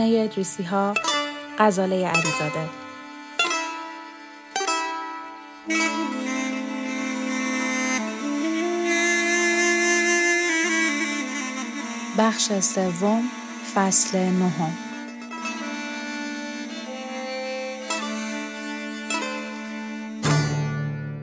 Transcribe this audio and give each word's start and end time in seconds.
خانه 0.00 0.20
ادریسی 0.20 0.62
ها 0.62 0.94
غزاله 1.58 2.06
علیزاده 2.06 2.68
بخش 12.18 12.52
سوم 12.60 13.22
فصل 13.74 14.18
نهم 14.18 14.72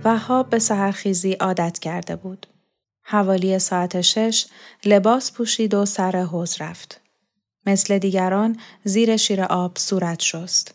وهاب 0.04 0.50
به 0.50 0.60
سهرخیزی 0.60 1.34
عادت 1.34 1.80
کرده 1.80 2.16
بود. 2.16 2.48
حوالی 3.04 3.60
ساعت 3.60 4.02
شش 4.02 4.46
لباس 4.86 5.32
پوشید 5.32 5.74
و 5.74 5.86
سر 5.86 6.12
حوز 6.12 6.62
رفت. 6.62 7.07
مثل 7.68 7.98
دیگران 7.98 8.60
زیر 8.84 9.18
شیر 9.18 9.44
آب 9.44 9.78
صورت 9.78 10.22
شست. 10.22 10.74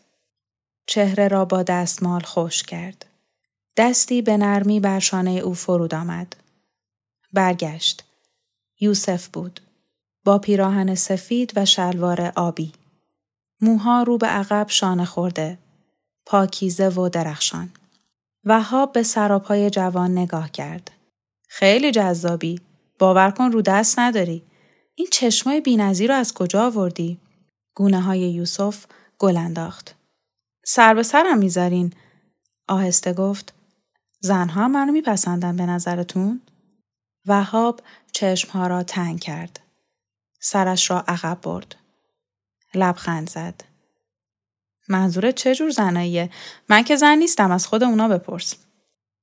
چهره 0.86 1.28
را 1.28 1.44
با 1.44 1.62
دستمال 1.62 2.20
خوش 2.20 2.62
کرد. 2.62 3.06
دستی 3.76 4.22
به 4.22 4.36
نرمی 4.36 4.80
بر 4.80 4.98
شانه 4.98 5.30
او 5.30 5.54
فرود 5.54 5.94
آمد. 5.94 6.36
برگشت. 7.32 8.04
یوسف 8.80 9.28
بود. 9.28 9.60
با 10.24 10.38
پیراهن 10.38 10.94
سفید 10.94 11.52
و 11.56 11.64
شلوار 11.64 12.32
آبی. 12.36 12.72
موها 13.60 14.02
رو 14.02 14.18
به 14.18 14.26
عقب 14.26 14.66
شانه 14.68 15.04
خورده. 15.04 15.58
پاکیزه 16.26 16.88
و 16.88 17.08
درخشان. 17.08 17.70
وهاب 18.44 18.92
به 18.92 19.02
سراپای 19.02 19.70
جوان 19.70 20.18
نگاه 20.18 20.50
کرد. 20.50 20.90
خیلی 21.48 21.90
جذابی. 21.90 22.60
باور 22.98 23.30
کن 23.30 23.52
رو 23.52 23.62
دست 23.62 23.98
نداری. 23.98 24.42
این 24.94 25.08
چشمای 25.12 25.60
بینظیر 25.60 26.12
رو 26.12 26.18
از 26.18 26.34
کجا 26.34 26.66
آوردی؟ 26.66 27.20
گونه 27.74 28.00
های 28.00 28.20
یوسف 28.20 28.86
گل 29.18 29.36
انداخت. 29.36 29.94
سر 30.64 30.94
به 30.94 31.02
سرم 31.02 31.38
می‌ذارین. 31.38 31.92
آهسته 32.68 33.12
گفت. 33.12 33.54
زنها 34.20 34.68
منو 34.68 34.92
میپسندن 34.92 35.56
به 35.56 35.66
نظرتون؟ 35.66 36.40
وهاب 37.26 37.80
چشمها 38.12 38.66
را 38.66 38.82
تنگ 38.82 39.20
کرد. 39.20 39.60
سرش 40.40 40.90
را 40.90 41.04
عقب 41.08 41.38
برد. 41.42 41.76
لبخند 42.74 43.30
زد. 43.30 43.64
منظورت 44.88 45.34
چه 45.34 45.54
جور 45.54 45.70
زناییه؟ 45.70 46.30
من 46.68 46.82
که 46.82 46.96
زن 46.96 47.18
نیستم 47.18 47.50
از 47.50 47.66
خود 47.66 47.82
اونا 47.82 48.08
بپرس. 48.08 48.54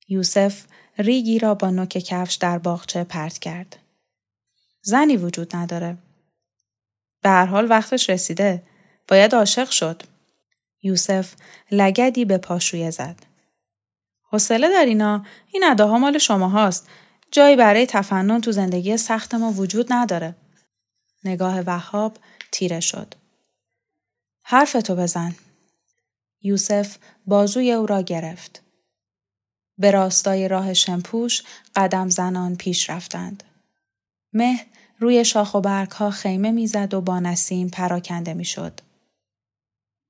یوسف 0.07 0.65
ریگی 0.97 1.39
را 1.39 1.55
با 1.55 1.69
نوک 1.69 1.89
کفش 1.89 2.35
در 2.35 2.57
باغچه 2.57 3.03
پرت 3.03 3.37
کرد. 3.37 3.75
زنی 4.81 5.17
وجود 5.17 5.55
نداره. 5.55 5.97
به 7.21 7.29
هر 7.29 7.45
حال 7.45 7.69
وقتش 7.69 8.09
رسیده. 8.09 8.63
باید 9.07 9.35
عاشق 9.35 9.69
شد. 9.69 10.03
یوسف 10.83 11.33
لگدی 11.71 12.25
به 12.25 12.37
پاشویه 12.37 12.91
زد. 12.91 13.15
حوصله 14.21 14.69
دارینا 14.69 15.25
این 15.51 15.63
اداها 15.63 15.97
مال 15.97 16.17
شما 16.17 16.47
هاست. 16.49 16.89
جایی 17.31 17.55
برای 17.55 17.85
تفنن 17.85 18.41
تو 18.41 18.51
زندگی 18.51 18.97
سخت 18.97 19.35
ما 19.35 19.51
وجود 19.51 19.93
نداره. 19.93 20.35
نگاه 21.23 21.61
وهاب 21.61 22.17
تیره 22.51 22.79
شد. 22.79 23.15
حرفتو 24.43 24.95
بزن. 24.95 25.35
یوسف 26.41 26.97
بازوی 27.25 27.71
او 27.71 27.85
را 27.85 28.01
گرفت. 28.01 28.61
به 29.77 29.91
راستای 29.91 30.47
راه 30.47 30.73
شمپوش 30.73 31.43
قدم 31.75 32.09
زنان 32.09 32.55
پیش 32.55 32.89
رفتند. 32.89 33.43
مه 34.33 34.65
روی 34.99 35.25
شاخ 35.25 35.55
و 35.55 35.61
برگ 35.61 35.91
ها 35.91 36.09
خیمه 36.09 36.51
می‌زد 36.51 36.93
و 36.93 37.01
با 37.01 37.19
نسیم 37.19 37.69
پراکنده 37.69 38.33
می‌شد. 38.33 38.81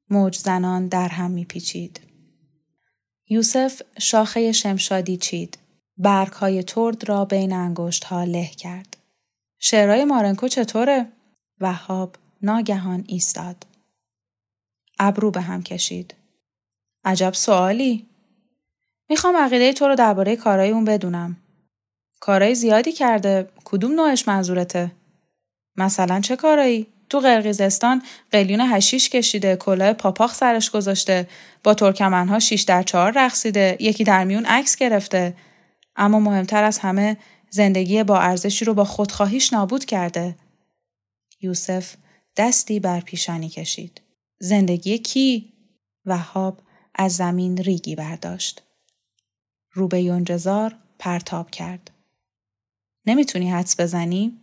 موج 0.10 0.38
زنان 0.38 0.88
در 0.88 1.08
هم 1.08 1.32
میپیچید. 1.32 2.00
یوسف 3.30 3.82
شاخه 4.00 4.52
شمشادی 4.52 5.18
چید. 5.18 5.58
برگ 5.98 6.32
های 6.32 6.64
ترد 6.64 7.10
را 7.10 7.26
بین 7.26 7.54
انگشت 7.54 8.04
ها 8.04 8.24
له 8.24 8.46
کرد. 8.46 8.98
شعرهای 9.60 10.06
مارنکو 10.06 10.48
چطوره؟ 10.48 11.12
وهاب 11.60 12.16
ناگهان 12.42 13.04
ایستاد. 13.08 13.66
ابرو 15.00 15.32
به 15.32 15.42
هم 15.42 15.64
کشید. 15.64 16.14
عجب 17.06 17.34
سوالی. 17.34 18.06
می‌خوام 19.10 19.38
عقیده 19.38 19.74
تو 19.74 19.88
رو 19.88 19.96
درباره 19.96 20.36
کارهای 20.36 20.70
اون 20.70 20.86
بدونم. 20.86 21.38
کارهای 22.20 22.56
زیادی 22.56 22.92
کرده. 22.92 23.50
کدوم 23.64 23.92
نوعش 23.92 24.28
منظورته؟ 24.28 24.92
مثلا 25.76 26.20
چه 26.20 26.36
کارایی؟ 26.36 26.88
تو 27.10 27.20
قرقیزستان 27.20 28.04
قلیون 28.32 28.62
هشیش 28.62 29.10
کشیده، 29.10 29.56
کلاه 29.56 29.94
پاپاخ 29.94 30.36
سرش 30.36 30.72
گذاشته، 30.72 31.28
با 31.64 31.74
ترکمنها 31.74 32.40
شیش 32.40 32.62
در 32.62 32.84
چهار 32.84 33.14
رقصیده، 33.16 33.78
یکی 33.80 34.04
در 34.04 34.24
میون 34.24 34.46
عکس 34.46 34.76
گرفته. 34.76 35.36
اما 35.96 36.20
مهمتر 36.20 36.64
از 36.64 36.80
همه 36.80 37.18
زندگی 37.50 38.04
با 38.04 38.20
ارزشی 38.20 38.66
رو 38.66 38.74
با 38.74 38.84
خودخواهیش 38.84 39.54
نابود 39.54 39.86
کرده. 39.86 40.36
یوسف 41.42 41.96
دستی 42.38 42.80
بر 42.80 43.00
پیشانی 43.00 43.50
کشید. 43.50 44.02
زندگی 44.40 44.98
کی؟ 44.98 45.54
وهاب 46.06 46.62
از 46.96 47.16
زمین 47.16 47.58
ریگی 47.58 47.96
برداشت. 47.96 48.64
رو 49.74 49.88
به 49.88 50.02
یونجزار 50.02 50.76
پرتاب 51.00 51.52
کرد. 51.52 51.92
نمی‌تونی 53.06 53.52
حدس 53.52 53.80
بزنی؟ 53.80 54.40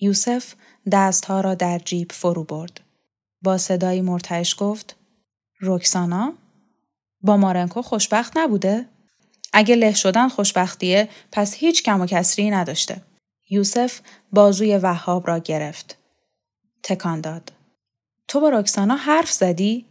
یوسف 0.00 0.54
دستها 0.92 1.40
را 1.40 1.54
در 1.54 1.78
جیب 1.78 2.12
فرو 2.12 2.44
برد. 2.44 2.80
با 3.42 3.58
صدایی 3.58 4.00
مرتعش 4.00 4.56
گفت 4.58 4.96
روکسانا؟ 5.60 6.32
با 7.20 7.36
مارنکو 7.36 7.82
خوشبخت 7.82 8.36
نبوده؟ 8.36 8.88
اگه 9.52 9.74
له 9.74 9.94
شدن 9.94 10.28
خوشبختیه 10.28 11.08
پس 11.32 11.54
هیچ 11.54 11.82
کم 11.82 12.00
و 12.00 12.06
کسری 12.06 12.50
نداشته. 12.50 13.02
یوسف 13.50 14.00
بازوی 14.32 14.76
وهاب 14.76 15.26
را 15.26 15.38
گرفت. 15.38 15.98
تکان 16.82 17.20
داد. 17.20 17.52
تو 18.28 18.40
با 18.40 18.48
روکسانا 18.48 18.96
حرف 18.96 19.30
زدی؟ 19.30 19.86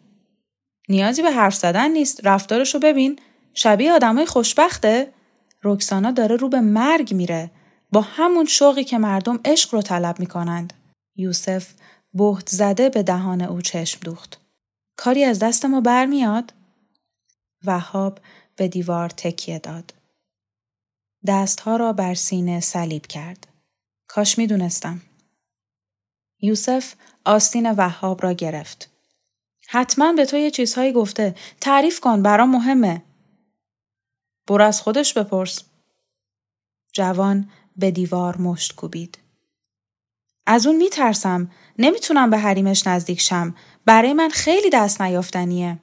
نیازی 0.89 1.21
به 1.21 1.31
حرف 1.31 1.55
زدن 1.55 1.91
نیست 1.91 2.19
رفتارشو 2.23 2.79
ببین 2.79 3.19
شبیه 3.53 3.91
آدمای 3.91 4.25
خوشبخته 4.25 5.13
رکسانا 5.63 6.11
داره 6.11 6.35
رو 6.35 6.49
به 6.49 6.61
مرگ 6.61 7.13
میره 7.13 7.51
با 7.91 8.01
همون 8.01 8.45
شوقی 8.45 8.83
که 8.83 8.97
مردم 8.97 9.39
عشق 9.45 9.73
رو 9.73 9.81
طلب 9.81 10.19
می‌کنند. 10.19 10.73
یوسف 11.15 11.73
بهت 12.13 12.49
زده 12.49 12.89
به 12.89 13.03
دهان 13.03 13.41
او 13.41 13.61
چشم 13.61 13.99
دوخت. 14.03 14.41
کاری 14.97 15.23
از 15.23 15.39
دست 15.39 15.65
ما 15.65 15.81
برمیاد؟ 15.81 16.53
وهاب 17.65 18.19
به 18.55 18.67
دیوار 18.67 19.09
تکیه 19.09 19.59
داد. 19.59 19.93
دستها 21.27 21.75
را 21.75 21.93
بر 21.93 22.13
سینه 22.13 22.59
صلیب 22.59 23.05
کرد. 23.07 23.47
کاش 24.07 24.37
می‌دونستم. 24.37 25.01
یوسف 26.41 26.93
آستین 27.25 27.71
وهاب 27.71 28.23
را 28.23 28.33
گرفت. 28.33 28.89
حتما 29.67 30.13
به 30.13 30.25
تو 30.25 30.37
یه 30.37 30.51
چیزهایی 30.51 30.93
گفته. 30.93 31.35
تعریف 31.61 31.99
کن 31.99 32.21
برام 32.21 32.49
مهمه. 32.49 33.01
برو 34.47 34.63
از 34.63 34.81
خودش 34.81 35.13
بپرس. 35.13 35.63
جوان 36.93 37.49
به 37.79 37.91
دیوار 37.91 38.37
مشت 38.37 38.75
کوبید. 38.75 39.17
از 40.47 40.67
اون 40.67 40.75
میترسم. 40.75 41.51
نمی‌تونم 41.79 42.29
به 42.29 42.37
حریمش 42.37 42.87
نزدیک 42.87 43.21
شم. 43.21 43.55
برای 43.85 44.13
من 44.13 44.29
خیلی 44.29 44.69
دست 44.69 45.01
نیافتنیه. 45.01 45.79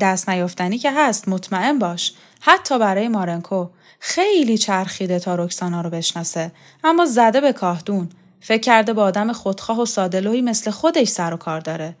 دست 0.00 0.28
نیافتنی 0.28 0.78
که 0.78 0.92
هست 0.92 1.28
مطمئن 1.28 1.78
باش. 1.78 2.14
حتی 2.40 2.78
برای 2.78 3.08
مارنکو. 3.08 3.68
خیلی 4.00 4.58
چرخیده 4.58 5.18
تا 5.18 5.34
رکسانا 5.34 5.80
رو 5.80 5.90
بشناسه. 5.90 6.52
اما 6.84 7.06
زده 7.06 7.40
به 7.40 7.52
کاهدون. 7.52 8.08
فکر 8.40 8.60
کرده 8.60 8.92
با 8.92 9.02
آدم 9.02 9.32
خودخواه 9.32 9.80
و 9.80 9.86
سادلوهی 9.86 10.40
مثل 10.42 10.70
خودش 10.70 11.08
سر 11.08 11.34
و 11.34 11.36
کار 11.36 11.60
داره. 11.60 11.96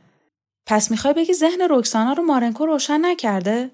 پس 0.66 0.90
می‌خوای 0.90 1.14
بگی 1.14 1.34
ذهن 1.34 1.60
رکسانا 1.70 2.12
رو 2.12 2.22
مارنکو 2.22 2.66
روشن 2.66 3.06
نکرده؟ 3.06 3.70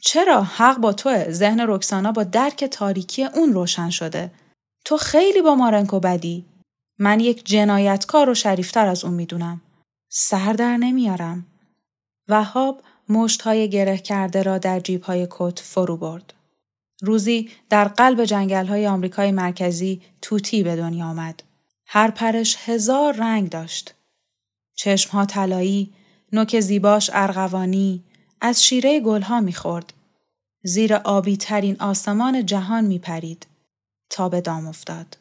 چرا 0.00 0.42
حق 0.42 0.78
با 0.78 0.92
توه؟ 0.92 1.30
ذهن 1.30 1.60
رکسانا 1.68 2.12
با 2.12 2.24
درک 2.24 2.64
تاریکی 2.64 3.24
اون 3.24 3.52
روشن 3.52 3.90
شده. 3.90 4.30
تو 4.84 4.96
خیلی 4.96 5.42
با 5.42 5.54
مارنکو 5.54 6.00
بدی. 6.00 6.44
من 6.98 7.20
یک 7.20 7.44
جنایتکار 7.44 8.30
و 8.30 8.34
شریفتر 8.34 8.86
از 8.86 9.04
اون 9.04 9.14
می‌دونم. 9.14 9.60
سر 10.08 10.52
در 10.52 10.76
نمیارم. 10.76 11.46
وهاب 12.28 12.82
مشت 13.08 13.42
های 13.42 13.68
گره 13.68 13.98
کرده 13.98 14.42
را 14.42 14.58
در 14.58 14.80
جیب 14.80 15.02
های 15.02 15.26
کت 15.30 15.60
فرو 15.60 15.96
برد. 15.96 16.34
روزی 17.02 17.50
در 17.70 17.84
قلب 17.84 18.24
جنگل 18.24 18.66
های 18.66 18.86
آمریکای 18.86 19.32
مرکزی 19.32 20.02
توتی 20.22 20.62
به 20.62 20.76
دنیا 20.76 21.06
آمد. 21.06 21.42
هر 21.86 22.10
پرش 22.10 22.56
هزار 22.64 23.16
رنگ 23.16 23.50
داشت. 23.50 23.94
چشمها 24.74 25.26
طلایی 25.26 25.92
نوک 26.32 26.60
زیباش 26.60 27.10
ارغوانی 27.12 28.04
از 28.40 28.64
شیره 28.64 29.00
گلها 29.00 29.40
می‌خورد. 29.40 29.92
زیر 30.62 30.94
آبی 30.94 31.36
ترین 31.36 31.76
آسمان 31.80 32.46
جهان 32.46 32.84
میپرید 32.84 33.46
تا 34.10 34.28
به 34.28 34.40
دام 34.40 34.66
افتاد. 34.66 35.16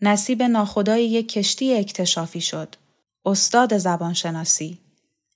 نصیب 0.00 0.42
ناخدای 0.42 1.04
یک 1.06 1.28
کشتی 1.28 1.74
اکتشافی 1.74 2.40
شد. 2.40 2.74
استاد 3.24 3.78
زبانشناسی. 3.78 4.78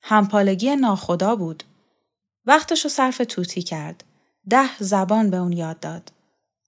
همپالگی 0.02 0.76
ناخدا 0.76 1.36
بود. 1.36 1.64
وقتشو 2.46 2.88
صرف 2.88 3.22
توتی 3.28 3.62
کرد. 3.62 4.04
ده 4.50 4.78
زبان 4.78 5.30
به 5.30 5.36
اون 5.36 5.52
یاد 5.52 5.80
داد. 5.80 6.12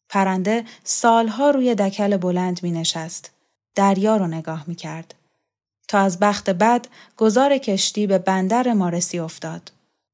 پرنده 0.09 0.65
سالها 0.85 1.51
روی 1.51 1.75
دکل 1.75 2.17
بلند 2.17 2.63
می 2.63 2.71
نشست. 2.71 3.31
دریا 3.75 4.17
رو 4.17 4.27
نگاه 4.27 4.65
می 4.67 4.75
کرد. 4.75 5.15
تا 5.89 5.99
از 5.99 6.19
بخت 6.19 6.51
بد 6.51 6.87
گذار 7.17 7.59
کشتی 7.59 8.07
به 8.07 8.19
بندر 8.19 8.73
مارسی 8.73 9.19
افتاد. 9.19 9.71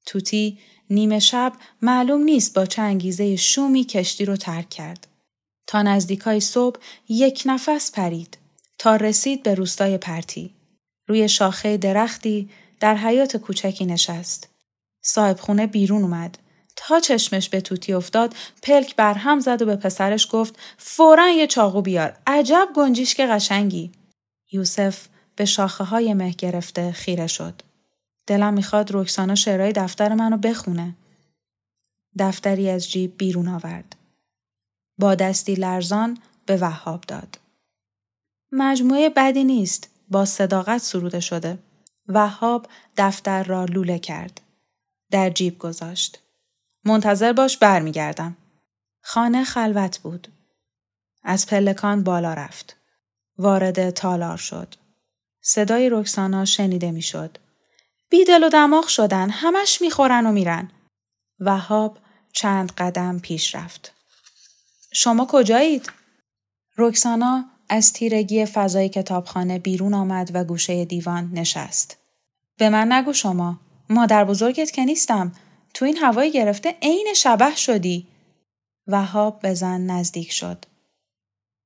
توتی 0.06 0.58
نیمه 0.90 1.18
شب 1.18 1.52
معلوم 1.82 2.22
نیست 2.22 2.54
با 2.54 2.66
چه 2.66 3.36
شومی 3.36 3.84
کشتی 3.84 4.24
رو 4.24 4.36
ترک 4.36 4.68
کرد. 4.70 5.06
تا 5.66 5.82
نزدیکای 5.82 6.40
صبح 6.40 6.80
یک 7.08 7.42
نفس 7.46 7.92
پرید 7.92 8.38
تا 8.78 8.96
رسید 8.96 9.42
به 9.42 9.54
روستای 9.54 9.98
پرتی. 9.98 10.54
روی 11.06 11.28
شاخه 11.28 11.76
درختی 11.76 12.50
در 12.80 12.96
حیات 12.96 13.36
کوچکی 13.36 13.86
نشست. 13.86 14.48
صاحب 15.02 15.40
خونه 15.40 15.66
بیرون 15.66 16.02
اومد. 16.02 16.38
تا 16.76 17.00
چشمش 17.00 17.48
به 17.48 17.60
توتی 17.60 17.92
افتاد 17.92 18.34
پلک 18.62 18.96
بر 18.96 19.14
هم 19.14 19.40
زد 19.40 19.62
و 19.62 19.66
به 19.66 19.76
پسرش 19.76 20.28
گفت 20.30 20.58
فورا 20.78 21.30
یه 21.30 21.46
چاقو 21.46 21.82
بیار. 21.82 22.16
عجب 22.26 22.68
گنجیش 22.74 23.14
که 23.14 23.26
قشنگی. 23.26 23.92
یوسف 24.52 25.06
به 25.36 25.44
شاخه 25.44 25.84
های 25.84 26.14
مه 26.14 26.30
گرفته 26.30 26.92
خیره 26.92 27.26
شد. 27.26 27.62
دلم 28.30 28.54
می‌خواد 28.54 28.90
رکسانا 28.92 29.34
شعرهای 29.34 29.72
دفتر 29.72 30.14
منو 30.14 30.36
بخونه. 30.36 30.96
دفتری 32.18 32.70
از 32.70 32.90
جیب 32.90 33.16
بیرون 33.18 33.48
آورد. 33.48 33.96
با 34.98 35.14
دستی 35.14 35.54
لرزان 35.54 36.18
به 36.46 36.56
وهاب 36.56 37.00
داد. 37.00 37.38
مجموعه 38.52 39.08
بدی 39.08 39.44
نیست. 39.44 39.90
با 40.08 40.24
صداقت 40.24 40.78
سروده 40.78 41.20
شده. 41.20 41.58
وهاب 42.08 42.66
دفتر 42.96 43.42
را 43.42 43.64
لوله 43.64 43.98
کرد. 43.98 44.40
در 45.10 45.30
جیب 45.30 45.58
گذاشت. 45.58 46.22
منتظر 46.84 47.32
باش 47.32 47.56
برمیگردم. 47.56 48.36
خانه 49.00 49.44
خلوت 49.44 49.98
بود. 49.98 50.28
از 51.22 51.46
پلکان 51.46 52.04
بالا 52.04 52.34
رفت. 52.34 52.76
وارد 53.38 53.90
تالار 53.90 54.36
شد. 54.36 54.74
صدای 55.40 55.90
رکسانا 55.90 56.44
شنیده 56.44 56.90
می‌شد. 56.90 57.38
بیدل 58.10 58.44
و 58.44 58.48
دماغ 58.48 58.86
شدن 58.88 59.30
همش 59.30 59.80
می‌خورن 59.82 60.26
و 60.26 60.32
میرن. 60.32 60.70
وهاب 61.40 61.98
چند 62.32 62.72
قدم 62.72 63.18
پیش 63.18 63.54
رفت. 63.54 63.92
شما 64.92 65.26
کجایید؟ 65.30 65.92
رکسانا 66.78 67.44
از 67.68 67.92
تیرگی 67.92 68.46
فضای 68.46 68.88
کتابخانه 68.88 69.58
بیرون 69.58 69.94
آمد 69.94 70.30
و 70.34 70.44
گوشه 70.44 70.84
دیوان 70.84 71.30
نشست. 71.32 71.96
به 72.58 72.68
من 72.68 72.92
نگو 72.92 73.12
شما. 73.12 73.60
مادر 73.90 74.24
بزرگت 74.24 74.70
که 74.70 74.84
نیستم. 74.84 75.32
تو 75.74 75.84
این 75.84 75.96
هوای 75.96 76.32
گرفته 76.32 76.76
عین 76.82 77.12
شبه 77.16 77.56
شدی. 77.56 78.06
وهاب 78.86 79.40
به 79.40 79.54
زن 79.54 79.80
نزدیک 79.80 80.32
شد. 80.32 80.64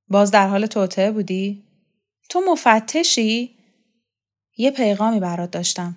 باز 0.09 0.31
در 0.31 0.49
حال 0.49 0.67
توطعه 0.67 1.11
بودی؟ 1.11 1.65
تو 2.29 2.41
مفتشی؟ 2.49 3.57
یه 4.57 4.71
پیغامی 4.71 5.21
برات 5.21 5.51
داشتم. 5.51 5.97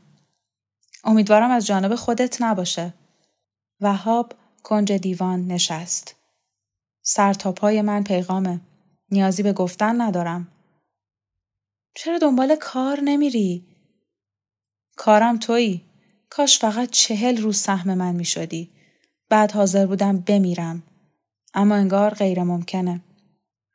امیدوارم 1.07 1.51
از 1.51 1.65
جانب 1.65 1.95
خودت 1.95 2.41
نباشه. 2.41 2.93
وهاب 3.81 4.33
کنج 4.63 4.91
دیوان 4.93 5.47
نشست. 5.47 6.15
سر 7.01 7.33
تا 7.33 7.51
پای 7.51 7.81
من 7.81 8.03
پیغامه. 8.03 8.59
نیازی 9.11 9.43
به 9.43 9.53
گفتن 9.53 10.01
ندارم. 10.01 10.47
چرا 11.95 12.17
دنبال 12.17 12.55
کار 12.55 12.99
نمیری؟ 13.03 13.65
کارم 14.95 15.37
تویی. 15.37 15.81
کاش 16.29 16.59
فقط 16.59 16.89
چهل 16.89 17.41
روز 17.41 17.57
سهم 17.57 17.93
من 17.93 18.15
می 18.15 18.25
شدی. 18.25 18.69
بعد 19.29 19.51
حاضر 19.51 19.85
بودم 19.85 20.17
بمیرم. 20.17 20.83
اما 21.53 21.75
انگار 21.75 22.13
غیر 22.13 22.43
ممکنه. 22.43 23.01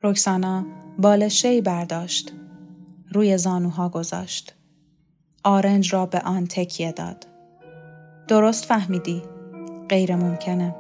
رکسانا 0.03 0.67
بالشه 0.99 1.61
برداشت. 1.61 2.33
روی 3.13 3.39
زانوها 3.39 3.89
گذاشت. 3.89 4.55
آرنج 5.45 5.95
را 5.95 6.07
به 6.07 6.21
آن 6.21 6.47
تکیه 6.47 6.93
داد. 6.93 7.27
درست 8.29 8.65
فهمیدی. 8.65 9.23
غیر 9.89 10.17
ممکنه. 10.17 10.75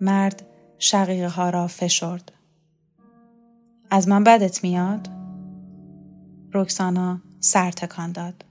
مرد 0.00 0.46
شقیقه 0.78 1.28
ها 1.28 1.50
را 1.50 1.66
فشرد. 1.66 2.32
از 3.90 4.08
من 4.08 4.24
بدت 4.24 4.64
میاد؟ 4.64 5.08
رکسانا 6.54 7.20
سر 7.40 7.70
تکان 7.70 8.12
داد. 8.12 8.44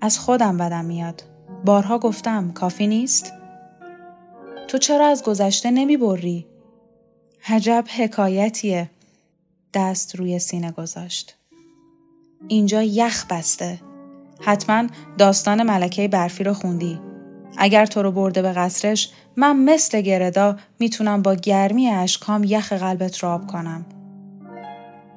از 0.00 0.18
خودم 0.18 0.56
بدم 0.56 0.84
میاد. 0.84 1.22
بارها 1.64 1.98
گفتم 1.98 2.52
کافی 2.52 2.86
نیست؟ 2.86 3.32
تو 4.68 4.78
چرا 4.78 5.06
از 5.06 5.22
گذشته 5.22 5.70
نمی 5.70 5.96
بری؟ 5.96 6.46
حجب 7.40 7.84
حکایتیه. 7.96 8.90
دست 9.74 10.16
روی 10.16 10.38
سینه 10.38 10.70
گذاشت. 10.70 11.36
اینجا 12.48 12.82
یخ 12.82 13.26
بسته. 13.30 13.80
حتما 14.40 14.86
داستان 15.18 15.62
ملکه 15.62 16.08
برفی 16.08 16.44
رو 16.44 16.54
خوندی. 16.54 17.00
اگر 17.56 17.86
تو 17.86 18.02
رو 18.02 18.12
برده 18.12 18.42
به 18.42 18.52
قصرش 18.52 19.10
من 19.36 19.56
مثل 19.56 20.00
گردا 20.00 20.56
می‌تونم 20.78 21.22
با 21.22 21.34
گرمی 21.34 21.88
اشکام 21.88 22.44
یخ 22.44 22.72
قلبت 22.72 23.18
رو 23.18 23.28
آب 23.28 23.46
کنم. 23.46 23.86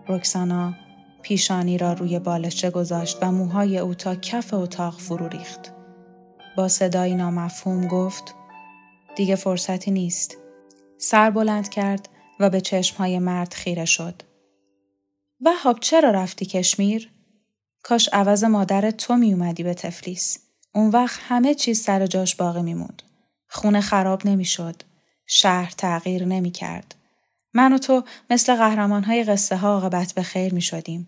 رکسانا 0.08 0.74
پیشانی 1.22 1.78
را 1.78 1.94
روی 1.94 2.20
بالشه 2.20 2.70
گذاشت 2.70 3.18
و 3.22 3.32
موهای 3.32 3.78
او 3.78 3.94
تا 3.94 4.16
کف 4.16 4.54
اتاق 4.54 5.00
فرو 5.00 5.28
ریخت. 5.28 5.74
با 6.58 6.68
صدایی 6.68 7.16
نامفهوم 7.16 7.88
گفت 7.88 8.36
دیگه 9.16 9.36
فرصتی 9.36 9.92
نیست. 9.92 10.38
سر 10.98 11.30
بلند 11.30 11.70
کرد 11.70 12.10
و 12.40 12.50
به 12.50 12.62
چشمهای 12.62 13.20
مرد 13.20 13.54
خیره 13.54 13.86
شد. 13.86 14.22
وهاب 15.42 15.80
چرا 15.80 16.12
رفتی 16.12 16.46
کشمیر؟ 16.46 17.12
کاش 17.84 18.10
عوض 18.14 18.44
مادر 18.44 18.92
تو 18.92 19.16
می 19.16 19.34
اومدی 19.34 19.64
به 19.64 19.74
تفلیس. 19.74 20.38
اون 20.74 20.90
وقت 20.90 21.20
همه 21.24 21.56
چیز 21.56 21.82
سر 21.82 22.08
جاش 22.08 22.36
باقی 22.36 22.62
میموند. 22.62 23.02
خونه 23.48 23.82
خراب 23.82 24.28
نمی‌شد. 24.28 24.84
شهر 25.26 25.74
تغییر 25.78 26.26
نمی 26.26 26.52
کرد. 26.52 26.96
من 27.54 27.74
و 27.74 27.78
تو 27.78 28.04
مثل 28.30 28.56
قهرمان 28.56 29.04
های 29.04 29.24
قصه 29.24 29.58
ها 29.58 29.68
عاقبت 29.68 30.14
به 30.14 30.24
خیر 30.24 30.54
می 30.54 30.62
شدیم. 30.62 31.08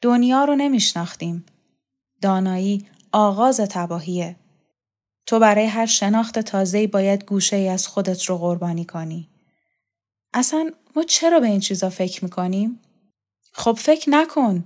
دنیا 0.00 0.44
رو 0.44 0.56
نمی 0.56 0.80
شناختیم. 0.80 1.46
دانایی 2.22 2.86
آغاز 3.12 3.60
تباهیه. 3.60 4.36
تو 5.26 5.38
برای 5.38 5.66
هر 5.66 5.86
شناخت 5.86 6.38
تازه‌ای 6.38 6.86
باید 6.86 7.24
گوشه 7.24 7.56
ای 7.56 7.68
از 7.68 7.88
خودت 7.88 8.24
رو 8.24 8.38
قربانی 8.38 8.84
کنی. 8.84 9.28
اصلا 10.34 10.70
ما 10.96 11.02
چرا 11.02 11.40
به 11.40 11.46
این 11.46 11.60
چیزا 11.60 11.90
فکر 11.90 12.24
می‌کنیم؟ 12.24 12.80
خب 13.52 13.72
فکر 13.72 14.10
نکن. 14.10 14.64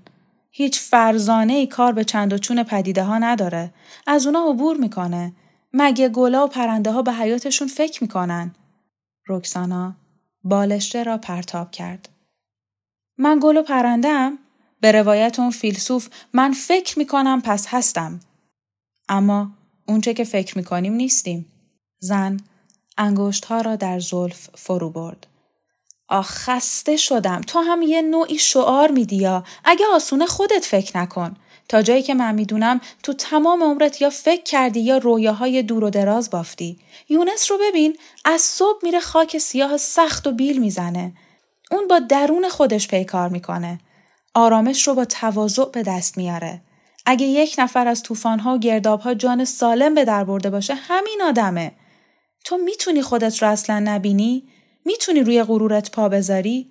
هیچ 0.54 0.80
فرزانه 0.80 1.52
ای 1.52 1.66
کار 1.66 1.92
به 1.92 2.04
چند 2.04 2.32
و 2.32 2.38
چون 2.38 2.62
پدیده 2.62 3.02
ها 3.02 3.18
نداره. 3.18 3.74
از 4.06 4.26
اونا 4.26 4.50
عبور 4.50 4.76
می‌کنه. 4.76 5.32
مگه 5.72 6.08
گلا 6.08 6.44
و 6.44 6.48
پرنده 6.48 6.90
ها 6.92 7.02
به 7.02 7.12
حیاتشون 7.12 7.68
فکر 7.68 8.02
می‌کنن. 8.02 8.54
رکسانا 9.28 9.94
بالشته 10.44 11.02
را 11.02 11.18
پرتاب 11.18 11.70
کرد. 11.70 12.08
من 13.18 13.40
گل 13.42 13.56
و 13.56 13.62
پرندم؟ 13.62 14.38
به 14.80 14.92
روایت 14.92 15.38
اون 15.38 15.50
فیلسوف 15.50 16.08
من 16.32 16.52
فکر 16.52 16.98
می‌کنم 16.98 17.42
پس 17.44 17.66
هستم. 17.68 18.20
اما 19.08 19.50
اونچه 19.88 20.14
که 20.14 20.24
فکر 20.24 20.58
می‌کنیم 20.58 20.92
نیستیم. 20.92 21.46
زن 21.98 22.36
انگشت 22.98 23.44
ها 23.44 23.60
را 23.60 23.76
در 23.76 24.00
زلف 24.00 24.48
فرو 24.54 24.90
برد. 24.90 25.26
آخ 26.12 26.30
خسته 26.30 26.96
شدم. 26.96 27.40
تو 27.40 27.58
هم 27.58 27.82
یه 27.82 28.02
نوعی 28.02 28.38
شعار 28.38 28.90
میدی 28.90 29.16
یا؟ 29.16 29.44
اگه 29.64 29.86
آسونه 29.94 30.26
خودت 30.26 30.64
فکر 30.64 30.98
نکن. 30.98 31.36
تا 31.68 31.82
جایی 31.82 32.02
که 32.02 32.14
من 32.14 32.34
می‌دونم 32.34 32.80
تو 33.02 33.12
تمام 33.12 33.62
عمرت 33.62 34.00
یا 34.00 34.10
فکر 34.10 34.42
کردی 34.42 34.80
یا 34.80 34.98
رویاهای 34.98 35.62
دور 35.62 35.84
و 35.84 35.90
دراز 35.90 36.30
بافتی. 36.30 36.78
یونس 37.08 37.50
رو 37.50 37.58
ببین 37.60 37.96
از 38.24 38.40
صبح 38.40 38.78
میره 38.82 39.00
خاک 39.00 39.38
سیاه 39.38 39.76
سخت 39.76 40.26
و 40.26 40.32
بیل 40.32 40.58
می‌زنه. 40.58 41.12
اون 41.70 41.88
با 41.88 41.98
درون 41.98 42.48
خودش 42.48 42.88
پیکار 42.88 43.28
می‌کنه. 43.28 43.80
آرامش 44.34 44.88
رو 44.88 44.94
با 44.94 45.04
تواضع 45.04 45.64
به 45.64 45.82
دست 45.82 46.18
میاره. 46.18 46.62
اگه 47.06 47.26
یک 47.26 47.54
نفر 47.58 47.88
از 47.88 48.02
طوفانها 48.02 48.54
و 48.54 48.58
گردابها 48.58 49.14
جان 49.14 49.44
سالم 49.44 49.94
به 49.94 50.04
در 50.04 50.24
برده 50.24 50.50
باشه 50.50 50.74
همین 50.74 51.22
آدمه. 51.22 51.72
تو 52.44 52.56
می‌تونی 52.56 53.02
خودت 53.02 53.42
رو 53.42 53.48
اصلا 53.48 53.78
نبینی؟ 53.78 54.48
می‌تونی 54.84 55.20
روی 55.20 55.42
غرورت 55.42 55.90
پا 55.90 56.08
بذاری 56.08 56.70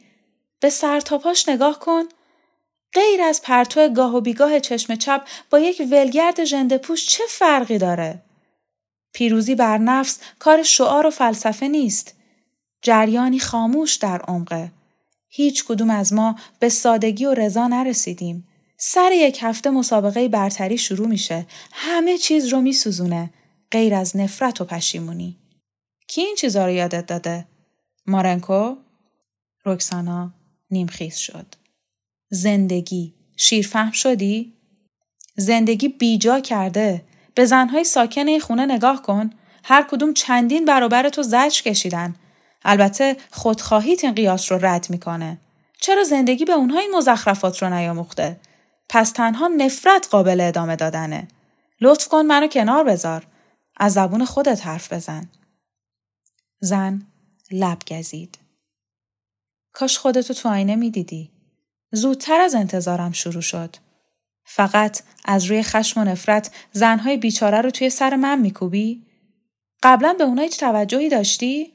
به 0.59 0.69
سرتاپاش 0.69 1.49
نگاه 1.49 1.79
کن 1.79 2.03
غیر 2.93 3.21
از 3.21 3.41
پرتو 3.41 3.89
گاه 3.89 4.15
و 4.15 4.21
بیگاه 4.21 4.59
چشم 4.59 4.95
چپ 4.95 5.27
با 5.49 5.59
یک 5.59 5.81
ولگرد 5.91 6.43
ژنده 6.43 6.77
پوش 6.77 7.07
چه 7.07 7.23
فرقی 7.29 7.77
داره؟ 7.77 8.21
پیروزی 9.13 9.55
بر 9.55 9.77
نفس 9.77 10.19
کار 10.39 10.63
شعار 10.63 11.07
و 11.07 11.09
فلسفه 11.09 11.67
نیست. 11.67 12.15
جریانی 12.81 13.39
خاموش 13.39 13.95
در 13.95 14.21
عمقه. 14.21 14.71
هیچ 15.29 15.65
کدوم 15.65 15.89
از 15.89 16.13
ما 16.13 16.35
به 16.59 16.69
سادگی 16.69 17.25
و 17.25 17.33
رضا 17.33 17.67
نرسیدیم. 17.67 18.47
سر 18.77 19.11
یک 19.11 19.39
هفته 19.41 19.69
مسابقه 19.69 20.27
برتری 20.27 20.77
شروع 20.77 21.07
میشه. 21.07 21.45
همه 21.71 22.17
چیز 22.17 22.47
رو 22.47 22.61
میسوزونه. 22.61 23.33
غیر 23.71 23.93
از 23.93 24.17
نفرت 24.17 24.61
و 24.61 24.65
پشیمونی. 24.65 25.37
کی 26.07 26.21
این 26.21 26.35
چیزا 26.35 26.65
رو 26.65 26.71
یادت 26.71 27.05
داده؟ 27.05 27.45
مارنکو؟ 28.05 28.77
رکسانا 29.65 30.31
نیمخیز 30.71 31.15
شد. 31.15 31.55
زندگی 32.29 33.13
شیرفهم 33.37 33.91
شدی؟ 33.91 34.53
زندگی 35.37 35.87
بیجا 35.87 36.39
کرده. 36.39 37.05
به 37.35 37.45
زنهای 37.45 37.83
ساکن 37.83 38.39
خونه 38.39 38.65
نگاه 38.65 39.01
کن. 39.01 39.29
هر 39.63 39.83
کدوم 39.83 40.13
چندین 40.13 40.65
برابر 40.65 41.09
تو 41.09 41.23
زجر 41.23 41.61
کشیدن. 41.61 42.15
البته 42.63 43.17
خودخواهیت 43.31 44.03
این 44.03 44.13
قیاس 44.13 44.51
رو 44.51 44.65
رد 44.65 44.87
می‌کنه. 44.89 45.37
چرا 45.81 46.03
زندگی 46.03 46.45
به 46.45 46.53
اونها 46.53 46.79
این 46.79 46.95
مزخرفات 46.95 47.61
رو 47.63 47.69
نیاموخته؟ 47.69 48.39
پس 48.89 49.11
تنها 49.11 49.47
نفرت 49.47 50.07
قابل 50.11 50.41
ادامه 50.41 50.75
دادنه. 50.75 51.27
لطف 51.81 52.07
کن 52.07 52.21
منو 52.21 52.47
کنار 52.47 52.83
بذار. 52.83 53.27
از 53.77 53.93
زبون 53.93 54.25
خودت 54.25 54.65
حرف 54.65 54.93
بزن. 54.93 55.29
زن 56.59 57.10
لب 57.51 57.77
گزید. 57.87 58.39
کاش 59.73 59.97
خودتو 59.97 60.33
تو 60.33 60.49
آینه 60.49 60.75
می‌دیدی. 60.75 61.31
زودتر 61.91 62.41
از 62.41 62.55
انتظارم 62.55 63.11
شروع 63.11 63.41
شد. 63.41 63.75
فقط 64.45 65.01
از 65.25 65.45
روی 65.45 65.63
خشم 65.63 66.01
و 66.01 66.03
نفرت 66.03 66.51
زنهای 66.71 67.17
بیچاره 67.17 67.61
رو 67.61 67.71
توی 67.71 67.89
سر 67.89 68.15
من 68.15 68.39
میکوبی؟ 68.39 69.05
قبلا 69.83 70.13
به 70.13 70.23
اونا 70.23 70.41
هیچ 70.41 70.59
توجهی 70.59 71.09
داشتی؟ 71.09 71.73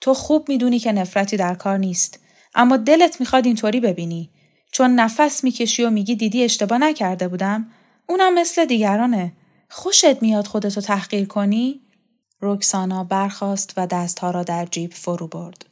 تو 0.00 0.14
خوب 0.14 0.48
می‌دونی 0.48 0.78
که 0.78 0.92
نفرتی 0.92 1.36
در 1.36 1.54
کار 1.54 1.78
نیست. 1.78 2.20
اما 2.54 2.76
دلت 2.76 3.20
می‌خواد 3.20 3.46
اینطوری 3.46 3.80
ببینی. 3.80 4.30
چون 4.72 4.90
نفس 4.94 5.44
می‌کشی 5.44 5.84
و 5.84 5.90
میگی 5.90 6.16
دیدی 6.16 6.44
اشتباه 6.44 6.78
نکرده 6.78 7.28
بودم. 7.28 7.70
اونم 8.08 8.34
مثل 8.34 8.64
دیگرانه. 8.64 9.32
خوشت 9.70 10.22
میاد 10.22 10.46
خودتو 10.46 10.80
تحقیر 10.80 11.26
کنی؟ 11.26 11.80
رکسانا 12.42 13.04
برخاست 13.04 13.74
و 13.76 13.86
دستها 13.86 14.30
را 14.30 14.42
در 14.42 14.66
جیب 14.66 14.92
فرو 14.92 15.26
برد. 15.26 15.64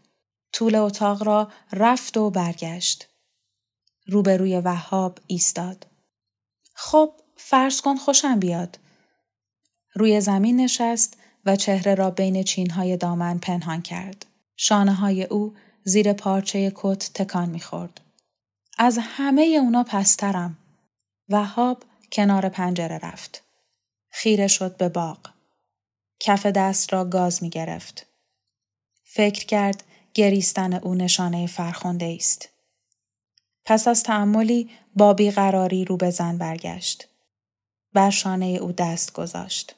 طول 0.52 0.74
اتاق 0.74 1.22
را 1.22 1.52
رفت 1.72 2.16
و 2.16 2.30
برگشت. 2.30 3.08
روبروی 4.06 4.60
وهاب 4.60 5.18
ایستاد. 5.26 5.86
خب 6.74 7.12
فرض 7.36 7.80
کن 7.80 7.96
خوشم 7.96 8.38
بیاد. 8.38 8.78
روی 9.94 10.20
زمین 10.20 10.60
نشست 10.60 11.16
و 11.44 11.56
چهره 11.56 11.94
را 11.94 12.10
بین 12.10 12.42
چینهای 12.42 12.96
دامن 12.96 13.38
پنهان 13.38 13.82
کرد. 13.82 14.26
شانه 14.56 14.94
های 14.94 15.24
او 15.24 15.54
زیر 15.84 16.12
پارچه 16.12 16.72
کت 16.74 17.10
تکان 17.14 17.48
می‌خورد. 17.48 18.00
از 18.78 18.98
همه 19.02 19.42
اونا 19.42 19.84
پسترم. 19.84 20.58
وهاب 21.28 21.84
کنار 22.12 22.48
پنجره 22.48 22.98
رفت. 22.98 23.42
خیره 24.10 24.46
شد 24.46 24.76
به 24.76 24.88
باغ. 24.88 25.39
کف 26.20 26.46
دست 26.46 26.92
را 26.92 27.04
گاز 27.04 27.42
می 27.42 27.50
گرفت. 27.50 28.06
فکر 29.04 29.46
کرد 29.46 29.84
گریستن 30.14 30.74
او 30.74 30.94
نشانه 30.94 31.46
فرخنده 31.46 32.16
است. 32.18 32.48
پس 33.64 33.88
از 33.88 34.02
تعملی 34.02 34.70
با 34.96 35.14
بیقراری 35.14 35.84
رو 35.84 35.96
به 35.96 36.10
زن 36.10 36.38
برگشت. 36.38 37.08
بر 37.92 38.10
شانه 38.10 38.46
او 38.46 38.72
دست 38.72 39.12
گذاشت. 39.12 39.74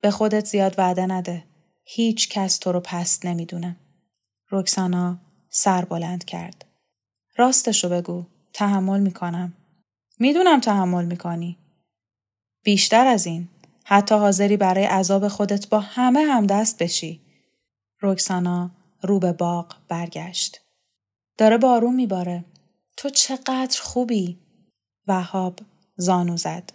به 0.00 0.10
خودت 0.10 0.46
زیاد 0.46 0.74
وعده 0.78 1.06
نده. 1.06 1.44
هیچ 1.84 2.28
کس 2.28 2.58
تو 2.58 2.72
رو 2.72 2.80
پست 2.80 3.26
نمی‌دونه. 3.26 3.76
رکسانا 4.50 5.18
سر 5.50 5.84
بلند 5.84 6.24
کرد. 6.24 6.64
راستشو 7.36 7.88
بگو. 7.88 8.24
تحمل 8.52 9.00
می‌کنم. 9.00 9.54
می‌دونم 10.18 10.60
تحمل 10.60 11.04
می‌کنی. 11.04 11.58
بیشتر 12.62 13.06
از 13.06 13.26
این. 13.26 13.48
حتی 13.84 14.14
حاضری 14.14 14.56
برای 14.56 14.84
عذاب 14.84 15.28
خودت 15.28 15.68
با 15.68 15.80
همه 15.80 16.20
هم 16.20 16.46
دست 16.46 16.82
بشی. 16.82 17.20
رکسانا 18.02 18.70
رو 19.02 19.18
به 19.18 19.32
باغ 19.32 19.74
برگشت. 19.88 20.60
داره 21.38 21.58
بارون 21.58 21.94
میباره. 21.94 22.44
تو 22.96 23.10
چقدر 23.10 23.80
خوبی. 23.82 24.38
وهاب 25.06 25.58
زانو 25.96 26.36
زد. 26.36 26.72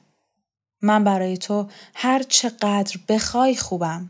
من 0.81 1.03
برای 1.03 1.37
تو 1.37 1.67
هر 1.95 2.23
چقدر 2.23 2.99
بخوای 3.07 3.55
خوبم. 3.55 4.09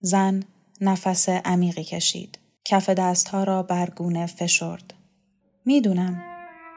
زن 0.00 0.42
نفس 0.80 1.28
عمیقی 1.28 1.84
کشید. 1.84 2.38
کف 2.64 2.90
دستها 2.90 3.44
را 3.44 3.62
بر 3.62 3.90
گونه 3.90 4.26
فشرد. 4.26 4.94
می‌دونم. 5.64 6.22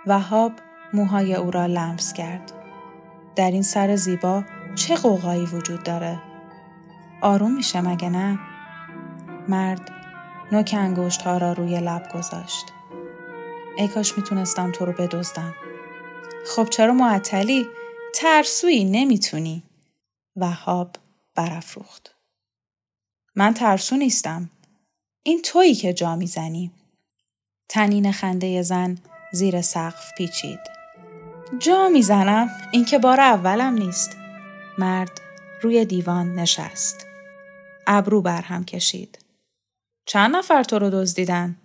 وهاب 0.07 0.51
موهای 0.93 1.35
او 1.35 1.51
را 1.51 1.65
لمس 1.65 2.13
کرد. 2.13 2.51
در 3.35 3.51
این 3.51 3.63
سر 3.63 3.95
زیبا 3.95 4.43
چه 4.75 4.95
قوقایی 4.95 5.45
وجود 5.45 5.83
داره؟ 5.83 6.21
آروم 7.21 7.53
میشه 7.55 7.81
مگه 7.81 8.09
نه؟ 8.09 8.39
مرد 9.47 9.91
نوک 10.51 10.75
انگشت 10.77 11.21
ها 11.21 11.37
را 11.37 11.53
روی 11.53 11.79
لب 11.79 12.11
گذاشت. 12.13 12.65
ای 13.77 13.87
کاش 13.87 14.17
می‌تونستم 14.17 14.71
تو 14.71 14.85
رو 14.85 14.91
بدزدم. 14.91 15.55
خب 16.47 16.69
چرا 16.69 16.93
معطلی؟ 16.93 17.67
ترسویی 18.13 18.83
نمی‌تونی. 18.83 19.63
وهاب 20.35 20.95
برافروخت. 21.35 22.15
من 23.35 23.53
ترسو 23.53 23.97
نیستم. 23.97 24.49
این 25.23 25.41
تویی 25.41 25.75
که 25.75 25.93
جا 25.93 26.15
می‌زنی. 26.15 26.71
تنین 27.69 28.11
خنده 28.11 28.61
زن 28.61 28.97
زیر 29.33 29.61
سقف 29.61 30.11
پیچید. 30.17 30.59
جا 31.59 31.89
می‌زنم 31.89 32.49
این 32.71 32.85
که 32.85 32.99
بار 32.99 33.19
اولم 33.19 33.73
نیست. 33.73 34.20
مرد 34.81 35.21
روی 35.61 35.85
دیوان 35.85 36.35
نشست. 36.35 37.07
ابرو 37.87 38.21
بر 38.21 38.41
هم 38.41 38.65
کشید. 38.65 39.19
چند 40.05 40.35
نفر 40.35 40.63
تو 40.63 40.79
رو 40.79 40.89
دزدیدن؟ 40.89 41.55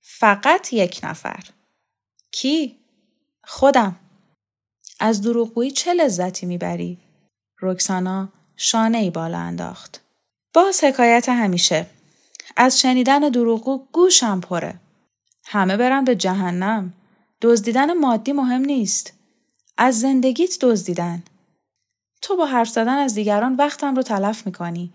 فقط 0.00 0.72
یک 0.72 1.00
نفر. 1.02 1.44
کی؟ 2.32 2.76
خودم. 3.44 3.96
از 5.00 5.22
دروغگویی 5.22 5.70
چه 5.70 5.94
لذتی 5.94 6.46
می‌بری؟ 6.46 6.98
رکسانا 7.62 8.28
شانه 8.56 8.98
ای 8.98 9.10
بالا 9.10 9.38
انداخت. 9.38 10.00
باز 10.54 10.84
حکایت 10.84 11.28
همیشه. 11.28 11.86
از 12.56 12.80
شنیدن 12.80 13.18
دروغگو 13.18 13.86
گوشم 13.92 14.40
پره. 14.40 14.74
همه 15.44 15.76
برن 15.76 16.04
به 16.04 16.16
جهنم. 16.16 16.92
دزدیدن 17.42 17.92
مادی 17.92 18.32
مهم 18.32 18.60
نیست. 18.60 19.12
از 19.78 20.00
زندگیت 20.00 20.58
دزدیدن. 20.60 21.22
تو 22.22 22.36
با 22.36 22.46
حرف 22.46 22.68
زدن 22.68 22.98
از 22.98 23.14
دیگران 23.14 23.56
وقتم 23.56 23.94
رو 23.94 24.02
تلف 24.02 24.46
می‌کنی. 24.46 24.92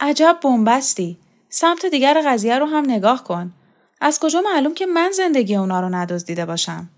عجب 0.00 0.38
بنبستی. 0.42 1.18
سمت 1.48 1.86
دیگر 1.86 2.22
قضیه 2.26 2.58
رو 2.58 2.66
هم 2.66 2.90
نگاه 2.90 3.24
کن. 3.24 3.52
از 4.00 4.20
کجا 4.20 4.40
معلوم 4.40 4.74
که 4.74 4.86
من 4.86 5.10
زندگی 5.16 5.56
اونا 5.56 5.80
رو 5.80 5.88
ندزدیده 5.88 6.46
باشم؟ 6.46 6.90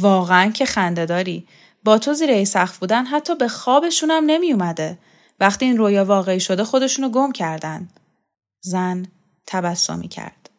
واقعا 0.00 0.50
که 0.50 0.64
خنده 0.64 1.06
داری. 1.06 1.48
با 1.84 1.98
تو 1.98 2.14
زیر 2.14 2.44
سخت 2.44 2.80
بودن 2.80 3.04
حتی 3.04 3.34
به 3.34 3.48
خوابشونم 3.48 4.22
نمی 4.26 4.52
اومده. 4.52 4.98
وقتی 5.40 5.64
این 5.64 5.76
رویا 5.76 6.04
واقعی 6.04 6.40
شده 6.40 6.64
خودشونو 6.64 7.08
گم 7.08 7.32
کردن. 7.32 7.88
زن 8.60 9.06
تبسمی 9.46 10.08
کرد. 10.08 10.50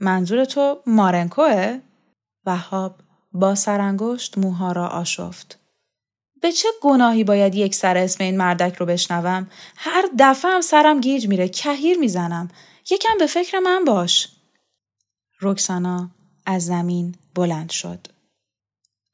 منظور 0.00 0.44
تو 0.44 0.82
مارنکوه؟ 0.86 1.78
وهاب 2.46 3.00
با 3.32 3.54
سرانگشت 3.54 4.38
موها 4.38 4.72
را 4.72 4.88
آشفت. 4.88 5.61
به 6.42 6.52
چه 6.52 6.68
گناهی 6.82 7.24
باید 7.24 7.54
یک 7.54 7.74
سر 7.74 7.96
اسم 7.96 8.24
این 8.24 8.36
مردک 8.36 8.76
رو 8.76 8.86
بشنوم؟ 8.86 9.50
هر 9.76 10.04
دفعه 10.18 10.50
هم 10.50 10.60
سرم 10.60 11.00
گیج 11.00 11.28
میره 11.28 11.48
کهیر 11.48 11.98
می‌زنم 11.98 12.48
یکم 12.90 13.18
به 13.18 13.26
فکر 13.26 13.58
من 13.58 13.84
باش. 13.84 14.28
رکسانا 15.40 16.10
از 16.46 16.66
زمین 16.66 17.14
بلند 17.34 17.70
شد. 17.70 18.06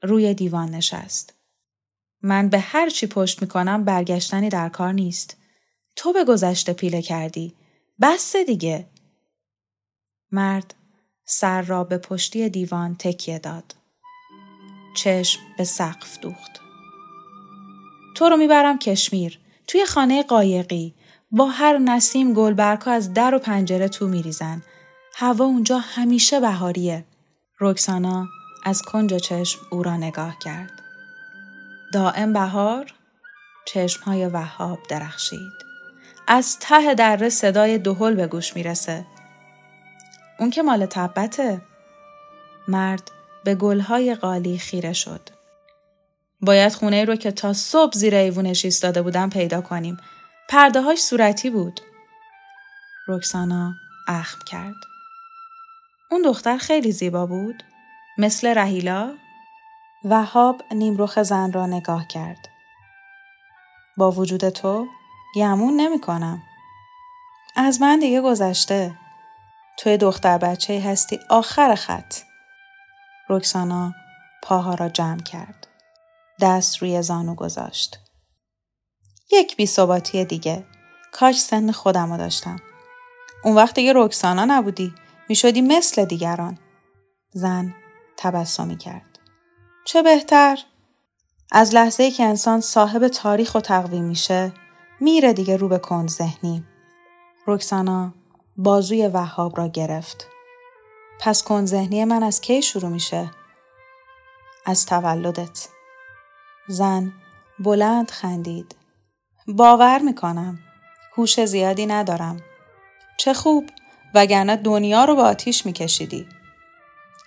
روی 0.03 0.33
دیوان 0.33 0.69
نشست. 0.69 1.33
من 2.21 2.49
به 2.49 2.59
هر 2.59 2.89
چی 2.89 3.07
پشت 3.07 3.41
می‌کنم 3.41 3.83
برگشتنی 3.83 4.49
در 4.49 4.69
کار 4.69 4.93
نیست. 4.93 5.37
تو 5.95 6.13
به 6.13 6.23
گذشته 6.23 6.73
پیله 6.73 7.01
کردی. 7.01 7.55
بس 8.01 8.35
دیگه. 8.35 8.85
مرد 10.31 10.73
سر 11.25 11.61
را 11.61 11.83
به 11.83 11.97
پشتی 11.97 12.49
دیوان 12.49 12.95
تکیه 12.95 13.39
داد. 13.39 13.75
چشم 14.95 15.41
به 15.57 15.63
سقف 15.63 16.19
دوخت. 16.19 16.68
تو 18.19 18.29
رو 18.29 18.37
می‌برم 18.37 18.79
کشمیر. 18.79 19.39
توی 19.67 19.85
خانه 19.85 20.23
قایقی. 20.23 20.93
با 21.31 21.45
هر 21.45 21.77
نسیم 21.77 22.33
گلبرگها 22.33 22.91
از 22.91 23.13
در 23.13 23.35
و 23.35 23.39
پنجره 23.39 23.87
تو 23.87 24.07
میریزن. 24.07 24.61
هوا 25.15 25.45
اونجا 25.45 25.77
همیشه 25.77 26.39
بهاریه. 26.39 27.05
رکسانا 27.59 28.27
از 28.65 28.81
کنج 28.81 29.15
چشم 29.15 29.59
او 29.71 29.83
را 29.83 29.97
نگاه 29.97 30.35
کرد. 30.39 30.71
دائم 31.93 32.33
بهار 32.33 32.93
چشمهای 33.65 34.25
وهاب 34.25 34.79
درخشید. 34.89 35.53
از 36.27 36.59
ته 36.59 36.93
دره 36.93 37.29
صدای 37.29 37.77
دهل 37.77 38.15
به 38.15 38.27
گوش 38.27 38.55
می‌رسه. 38.55 39.05
اون 40.39 40.49
که 40.49 40.61
مال 40.61 40.85
تبته. 40.85 41.61
مرد 42.67 43.11
به 43.43 43.55
گلهای 43.55 44.15
قالی 44.15 44.57
خیره 44.57 44.93
شد. 44.93 45.38
باید 46.41 46.73
خونه 46.73 47.05
رو 47.05 47.15
که 47.15 47.31
تا 47.31 47.53
صبح 47.53 47.93
زیر 47.93 48.15
ایوونش 48.15 48.65
ایستاده 48.65 49.01
بودم 49.01 49.29
پیدا 49.29 49.61
کنیم. 49.61 49.97
پرده 50.49 50.81
هاش 50.81 50.99
صورتی 50.99 51.49
بود. 51.49 51.81
رکسانا 53.07 53.73
اخم 54.07 54.39
کرد. 54.47 54.75
اون 56.11 56.21
دختر 56.21 56.57
خیلی 56.57 56.91
زیبا 56.91 57.25
بود. 57.25 57.63
مثل 58.17 58.47
رهیلا؟ 58.47 59.13
وهاب 60.03 60.61
نیمروخ 60.71 61.21
زن 61.21 61.51
را 61.51 61.65
نگاه 61.65 62.07
کرد. 62.07 62.49
با 63.97 64.11
وجود 64.11 64.49
تو 64.49 64.87
گمون 65.35 65.75
نمی 65.75 66.01
کنم. 66.01 66.41
از 67.55 67.81
من 67.81 67.99
دیگه 67.99 68.21
گذشته. 68.21 68.95
توی 69.77 69.97
دختر 69.97 70.37
بچه 70.37 70.81
هستی 70.81 71.19
آخر 71.29 71.75
خط. 71.75 72.15
رکسانا 73.29 73.93
پاها 74.43 74.73
را 74.73 74.89
جمع 74.89 75.23
کرد. 75.23 75.68
دست 76.41 76.77
روی 76.77 77.01
زانو 77.01 77.35
گذاشت. 77.35 77.99
یک 79.31 79.55
بی 79.55 79.65
ثباتی 79.65 80.25
دیگه. 80.25 80.65
کاش 81.11 81.39
سن 81.39 81.71
خودم 81.71 82.11
رو 82.11 82.17
داشتم. 82.17 82.59
اون 83.43 83.55
وقت 83.55 83.75
دیگه 83.75 83.93
رکسانا 83.95 84.45
نبودی. 84.45 84.93
می 85.29 85.35
شدی 85.35 85.61
مثل 85.61 86.05
دیگران. 86.05 86.57
زن 87.33 87.75
تبسمی 88.17 88.77
کرد. 88.77 89.19
چه 89.85 90.03
بهتر؟ 90.03 90.59
از 91.51 91.75
لحظه 91.75 92.11
که 92.11 92.23
انسان 92.23 92.61
صاحب 92.61 93.07
تاریخ 93.07 93.55
و 93.55 93.59
تقویم 93.59 94.03
میشه 94.03 94.53
میره 94.99 95.33
دیگه 95.33 95.57
رو 95.57 95.67
به 95.67 95.77
کند 95.77 96.09
ذهنی. 96.09 96.65
رکسانا 97.47 98.13
بازوی 98.57 99.07
وهاب 99.07 99.57
را 99.57 99.67
گرفت. 99.67 100.27
پس 101.19 101.43
کند 101.43 101.67
ذهنی 101.67 102.05
من 102.05 102.23
از 102.23 102.41
کی 102.41 102.61
شروع 102.61 102.89
میشه؟ 102.89 103.31
از 104.65 104.85
تولدت. 104.85 105.69
زن 106.71 107.13
بلند 107.59 108.11
خندید. 108.11 108.75
باور 109.47 109.99
می‌کنم. 109.99 110.59
هوش 111.17 111.45
زیادی 111.45 111.85
ندارم. 111.85 112.41
چه 113.17 113.33
خوب 113.33 113.69
وگرنه 114.13 114.55
دنیا 114.55 115.05
رو 115.05 115.15
به 115.15 115.21
آتیش 115.21 115.65
میکشیدی. 115.65 116.27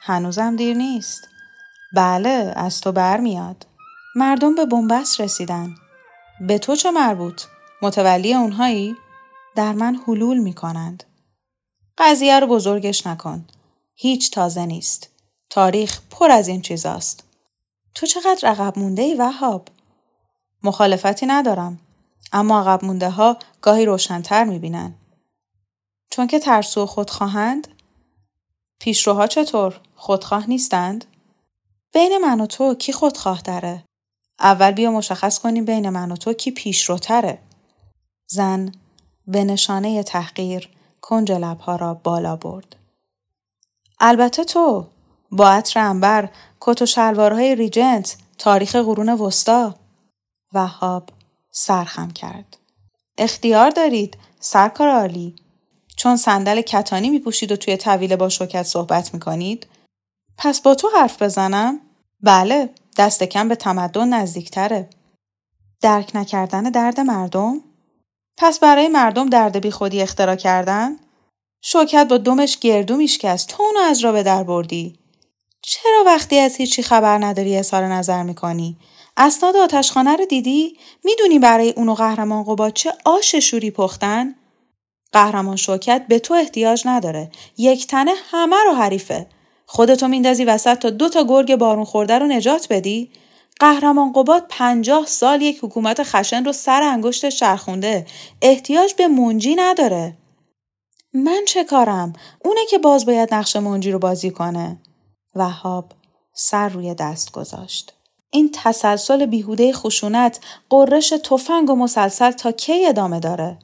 هنوزم 0.01 0.57
دیر 0.57 0.77
نیست. 0.77 1.29
بله 1.95 2.53
از 2.57 2.81
تو 2.81 2.93
برمیاد. 2.93 3.67
مردم 4.17 4.55
به 4.55 4.67
بنبست 4.67 5.21
رسیدن. 5.21 5.75
به 6.41 6.59
تو 6.59 6.77
چه 6.77 6.91
مربوط؟ 6.91 7.43
متولی 7.83 8.35
اونهایی؟ 8.35 8.97
در 9.55 9.73
من 9.73 10.01
حلول 10.07 10.39
می 10.39 10.55
کنند. 10.55 11.05
قضیه 11.99 12.41
رو 12.41 12.47
بزرگش 12.47 13.07
نکن. 13.07 13.47
هیچ 13.95 14.31
تازه 14.31 14.67
نیست. 14.67 15.09
تاریخ 15.51 16.01
پر 16.11 16.31
از 16.31 16.49
این 16.49 16.63
چیزاست. 16.63 17.32
تو 17.95 18.07
چقدر 18.07 18.49
عقب 18.49 18.79
مونده 18.79 19.03
ای 19.03 19.15
وهاب؟ 19.15 19.69
مخالفتی 20.63 21.27
ندارم. 21.27 21.81
اما 22.33 22.61
عقب 22.61 22.85
مونده 22.85 23.11
ها 23.11 23.39
گاهی 23.61 23.85
روشنتر 23.85 24.45
می 24.45 24.59
بینن. 24.59 24.95
چون 26.11 26.27
که 26.27 26.39
ترسو 26.39 26.87
خودخواهند؟ 26.87 27.69
پیشروها 28.81 29.27
چطور؟ 29.27 29.81
خودخواه 29.95 30.49
نیستند؟ 30.49 31.05
بین 31.93 32.19
من 32.19 32.41
و 32.41 32.47
تو 32.47 32.75
کی 32.75 32.93
خودخواه 32.93 33.41
داره؟ 33.41 33.85
اول 34.41 34.71
بیا 34.71 34.91
مشخص 34.91 35.39
کنیم 35.39 35.65
بین 35.65 35.89
من 35.89 36.13
و 36.13 36.17
تو 36.17 36.33
کی 36.33 36.51
پیشروتره. 36.51 37.39
زن 38.27 38.73
به 39.27 39.45
نشانه 39.45 40.03
تحقیر 40.03 40.69
کنج 41.01 41.33
لبها 41.33 41.77
را 41.77 41.95
بالا 41.95 42.37
برد. 42.37 42.77
البته 44.01 44.45
تو 44.45 44.87
با 45.31 45.49
عطر 45.49 45.81
انبر 45.81 46.29
کت 46.65 46.83
و 46.83 46.87
شلوارهای 46.87 47.55
ریجنت 47.55 48.17
تاریخ 48.39 48.77
قرون 48.77 49.09
وسطا 49.09 49.75
وهاب 50.53 51.11
سرخم 51.51 52.11
کرد. 52.11 52.57
اختیار 53.19 53.71
دارید 53.71 54.19
سرکار 54.41 54.89
عالی 54.89 55.37
چون 55.97 56.17
صندل 56.17 56.61
کتانی 56.61 57.11
می 57.11 57.19
پوشید 57.19 57.53
و 57.53 57.57
توی 57.57 57.77
طویله 57.77 58.17
با 58.17 58.29
شوکت 58.29 58.63
صحبت 58.63 59.15
می 59.15 59.21
کنید؟ 59.21 59.67
پس 60.39 60.61
با 60.61 60.75
تو 60.75 60.89
حرف 60.97 61.23
بزنم؟ 61.23 61.81
بله 62.21 62.71
دست 62.97 63.23
کم 63.23 63.49
به 63.49 63.57
تمدن 63.57 64.09
نزدیکتره. 64.09 64.91
درک 65.81 66.11
نکردن 66.15 66.63
درد 66.63 67.01
مردم؟ 67.01 67.61
پس 68.37 68.59
برای 68.59 68.89
مردم 68.89 69.29
درد 69.29 69.57
بی 69.61 69.71
خودی 69.71 70.03
اختراع 70.03 70.37
کردن؟ 70.37 70.97
شوکت 71.63 72.09
با 72.09 72.19
دمش 72.19 72.59
گردو 72.59 72.97
میشکست 72.97 73.49
تو 73.49 73.63
اونو 73.63 73.81
از 73.81 74.05
را 74.05 74.13
به 74.13 74.23
در 74.23 74.43
بردی. 74.43 75.02
چرا 75.63 76.03
وقتی 76.07 76.39
از 76.39 76.57
هیچی 76.57 76.83
خبر 76.83 77.25
نداری 77.25 77.57
اظهار 77.57 77.87
نظر 77.87 78.23
می‌کنی؟ 78.23 78.77
اسناد 79.17 79.57
آتشخانه 79.57 80.17
رو 80.17 80.25
دیدی؟ 80.25 80.77
می‌دونی 81.05 81.39
برای 81.39 81.71
اونو 81.71 81.95
قهرمان 81.95 82.45
قبا 82.45 82.71
چه 82.71 82.93
آش 83.05 83.35
شوری 83.35 83.71
پختن؟ 83.71 84.35
قهرمان 85.13 85.57
شوکت 85.57 86.05
به 86.09 86.19
تو 86.19 86.35
احتیاج 86.35 86.83
نداره. 86.87 87.31
یک 87.59 87.87
تنه 87.87 88.13
همه 88.31 88.57
رو 88.65 88.73
حریفه. 88.73 89.27
خودتو 89.67 90.09
میندازی 90.09 90.45
وسط 90.45 90.79
تا 90.79 90.91
دو 90.91 91.09
تا 91.09 91.25
گرگ 91.25 91.57
بارون 91.57 91.85
خورده 91.85 92.19
رو 92.19 92.27
نجات 92.27 92.67
بدی؟ 92.71 93.11
قهرمان 93.61 94.13
قباد 94.13 94.47
پنجاه 94.49 95.07
سال 95.07 95.43
یک 95.43 95.59
حکومت 95.63 96.03
خشن 96.03 96.45
رو 96.45 96.53
سر 96.53 96.83
انگشت 96.83 97.29
چرخونده. 97.29 98.07
احتیاج 98.43 98.95
به 98.95 99.09
منجی 99.09 99.55
نداره. 99.55 100.17
من 101.15 101.45
چه 101.47 101.65
کارم؟ 101.65 102.13
اونه 102.45 102.61
که 102.71 102.79
باز 102.79 103.07
باید 103.07 103.35
نقش 103.35 103.57
منجی 103.57 103.91
رو 103.91 103.99
بازی 103.99 104.31
کنه. 104.31 104.79
وهاب 105.35 105.93
سر 106.35 106.69
روی 106.69 106.95
دست 106.95 107.33
گذاشت. 107.33 107.93
این 108.31 108.51
تسلسل 108.55 109.27
بیهوده 109.27 109.73
خشونت 109.73 110.41
قررش 110.71 111.13
تفنگ 111.25 111.71
و 111.71 111.75
مسلسل 111.75 112.31
تا 112.31 112.53
کی 112.53 112.87
ادامه 112.87 113.21
داره؟ 113.21 113.59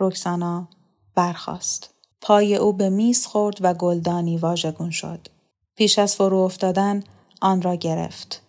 رکسانا 0.00 0.68
برخاست. 1.14 1.90
پای 2.20 2.56
او 2.56 2.72
به 2.72 2.90
میز 2.90 3.26
خورد 3.26 3.56
و 3.60 3.74
گلدانی 3.74 4.36
واژگون 4.36 4.90
شد. 4.90 5.28
پیش 5.76 5.98
از 5.98 6.16
فرو 6.16 6.36
افتادن 6.36 7.04
آن 7.40 7.62
را 7.62 7.74
گرفت. 7.74 8.42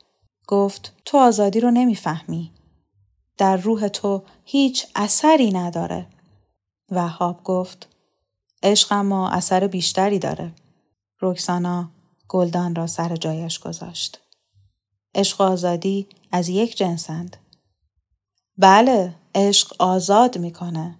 گفت 0.48 0.94
تو 1.06 1.18
آزادی 1.18 1.60
رو 1.60 1.72
نمی‌فهمی. 1.72 2.52
در 3.38 3.58
روح 3.58 3.88
تو 3.88 4.24
هیچ 4.44 4.88
اثری 4.96 5.52
نداره. 5.52 6.08
وهاب 6.92 7.44
گفت 7.44 7.88
عشق 8.64 8.94
ما 8.94 9.30
اثر 9.30 9.68
بیشتری 9.68 10.20
داره. 10.20 10.52
رکسانا 11.22 11.90
گلدان 12.30 12.76
را 12.76 12.88
سر 12.88 13.16
جایش 13.16 13.60
گذاشت. 13.60 14.20
عشق 15.16 15.42
آزادی 15.42 16.08
از 16.32 16.50
یک 16.50 16.78
جنسند. 16.78 17.38
بله، 18.58 19.16
عشق 19.36 19.74
آزاد 19.80 20.38
می‌کنه. 20.38 21.00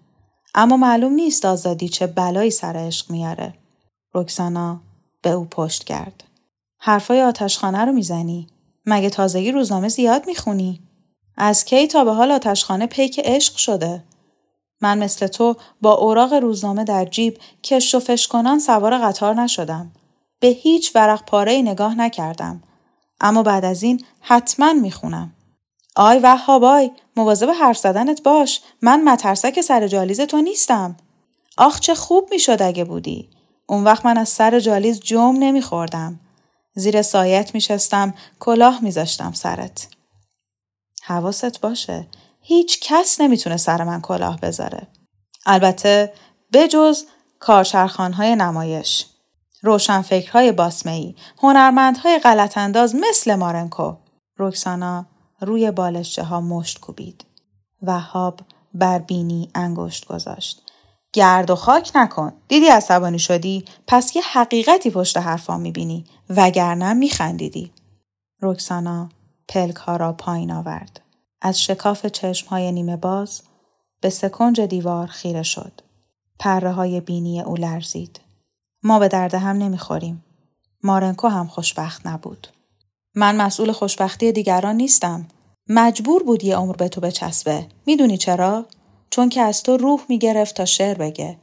اما 0.56 0.78
معلوم 0.78 1.14
نیست 1.14 1.46
آزادی 1.46 1.90
چه 1.90 2.08
بلایی 2.08 2.52
سر 2.52 2.74
عشق 2.78 3.12
میاره. 3.12 3.54
رکسانا 4.14 4.82
به 5.22 5.30
او 5.30 5.46
پشت 5.46 5.84
کرد. 5.84 6.24
حرفای 6.80 7.22
آتشخانه 7.22 7.86
رو 7.86 7.92
می‌زنی. 7.92 8.48
مگه 8.86 9.10
تازگی 9.10 9.52
روزنامه 9.52 9.90
زیاد 9.90 10.28
می‌خونی؟ 10.28 10.82
از 11.38 11.66
کی 11.66 11.88
تا 11.88 12.04
به 12.04 12.14
حال 12.14 12.32
آتشخانه 12.32 12.88
پیک 12.88 13.22
عشق 13.24 13.56
شده؟ 13.56 14.04
من 14.82 14.98
مثل 14.98 15.28
تو 15.28 15.56
با 15.82 15.94
اوراق 15.94 16.34
روزنامه 16.34 16.84
در 16.84 17.06
جیب 17.06 17.38
کش 17.64 17.96
و 17.96 18.00
فشکنان 18.00 18.60
سوار 18.60 18.98
قطار 18.98 19.36
نشدم. 19.36 19.92
به 20.40 20.48
هیچ 20.48 20.96
ورق 20.96 21.26
پاره 21.26 21.62
نگاه 21.62 21.96
نکردم. 21.96 22.64
اما 23.22 23.44
بعد 23.44 23.66
از 23.66 23.84
این 23.84 24.06
حتما 24.22 24.74
می‌خونم. 24.74 25.34
آی 25.96 26.20
وهاب 26.20 26.64
آی 26.64 26.92
مواظب 27.16 27.50
حرف 27.50 27.78
زدنت 27.78 28.24
باش 28.24 28.62
من 28.82 29.04
مترسک 29.04 29.62
سر 29.62 29.88
جالیز 29.88 30.22
تو 30.22 30.42
نیستم 30.42 30.98
آخ 31.58 31.80
چه 31.80 31.96
خوب 31.96 32.28
می‌شد 32.32 32.62
اگه 32.62 32.84
بودی. 32.84 33.30
اون 33.70 33.84
وقت 33.84 34.06
من 34.06 34.18
از 34.18 34.30
سر 34.30 34.60
جالیز 34.60 35.00
جم 35.00 35.36
نمیخوردم. 35.40 36.20
زیر 36.76 37.02
سایت 37.02 37.56
میشستم 37.56 38.14
کلاه 38.40 38.84
میذاشتم 38.84 39.32
سرت. 39.32 39.88
حواست 41.04 41.62
باشه. 41.62 42.08
هیچ 42.42 42.80
کس 42.80 43.22
نمی‌تونه 43.22 43.58
سر 43.58 43.84
من 43.84 44.02
کلاه 44.02 44.40
بذاره. 44.40 44.88
البته 45.46 46.14
بجز 46.54 47.04
کارچرخانهای 47.40 48.36
نمایش. 48.36 49.06
روشنفکرهای 49.62 50.52
باسمهی، 50.52 51.16
هنرمندهای 51.40 52.20
غلط 52.20 52.58
انداز 52.58 52.96
مثل 52.96 53.36
مارنکو. 53.36 53.96
رکسانا 54.40 55.06
روی 55.42 55.72
بالشچه 55.72 56.24
ها 56.24 56.42
مشت 56.42 56.80
کوبید. 56.80 57.26
وهاب 57.82 58.40
بر 58.74 59.00
بینی 59.00 59.50
انگشت 59.56 60.06
گذاشت. 60.06 60.62
گرد 61.14 61.50
و 61.50 61.56
خاک 61.56 61.92
نکن. 61.96 62.34
دیدی 62.48 62.68
عصبانی 62.68 63.20
شدی؟ 63.20 63.66
پس 63.88 64.16
یه 64.16 64.22
حقیقتی 64.22 64.92
پشت 64.92 65.18
حرفا 65.18 65.58
می‌بینی. 65.58 66.06
وگرنه 66.30 66.94
میخندیدی. 66.94 67.72
رکسانا 68.42 69.10
پلک 69.48 69.76
ها 69.76 69.96
را 69.96 70.14
پایین 70.14 70.52
آورد. 70.52 71.02
از 71.42 71.62
شکاف 71.62 72.06
چشم 72.06 72.48
های 72.48 72.72
نیمه 72.72 72.98
باز 72.98 73.42
به 74.02 74.10
سکنج 74.10 74.62
دیوار 74.62 75.08
خیره 75.08 75.44
شد. 75.44 75.82
پره 76.40 76.72
های 76.72 77.02
بینی 77.02 77.42
او 77.42 77.56
لرزید. 77.56 78.20
ما 78.88 79.00
به 79.00 79.08
درد 79.08 79.34
هم 79.34 79.58
نمی‌خوریم. 79.58 80.24
مارنکو 80.84 81.28
هم 81.28 81.48
خوشبخت 81.48 82.08
نبود. 82.08 82.48
من 83.16 83.36
مسئول 83.36 83.72
خوشبختی 83.72 84.32
دیگران 84.32 84.76
نیستم. 84.76 85.28
مجبور 85.70 86.24
بود 86.24 86.44
یه 86.44 86.56
عمر 86.56 86.76
به 86.76 86.88
تو 86.90 87.02
بچسبه. 87.02 87.66
می‌دونی 87.86 88.18
چرا؟ 88.18 88.66
چون 89.10 89.30
که 89.30 89.42
از 89.42 89.64
تو 89.64 89.78
روح 89.78 90.02
می‌گرفت 90.10 90.56
تا 90.56 90.66
شعر 90.66 90.98
بگه. 90.98 91.38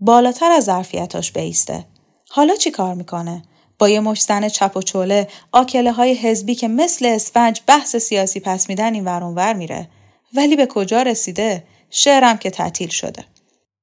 بالاتر 0.00 0.50
از 0.50 0.64
ظرفیتاش 0.64 1.32
بیسته. 1.32 1.84
حالا 2.30 2.54
چی 2.54 2.70
کار 2.70 2.94
می‌کنه؟ 2.94 3.42
با 3.78 3.88
یه 3.88 4.00
مشتن 4.00 4.48
چپ 4.48 4.76
و 4.76 4.82
چوله 4.82 5.28
آکله 5.52 5.92
های 5.92 6.14
حزبی 6.14 6.54
که 6.54 6.68
مثل 6.68 7.06
اسفنج 7.06 7.62
بحث 7.66 7.96
سیاسی 7.96 8.40
پس 8.40 8.68
میدن 8.68 8.94
این 8.94 9.04
ور 9.04 9.52
میره. 9.52 9.88
ولی 10.34 10.56
به 10.56 10.66
کجا 10.66 11.02
رسیده؟ 11.02 11.64
شعرم 11.90 12.36
که 12.36 12.50
تعطیل 12.50 12.88
شده. 12.88 13.24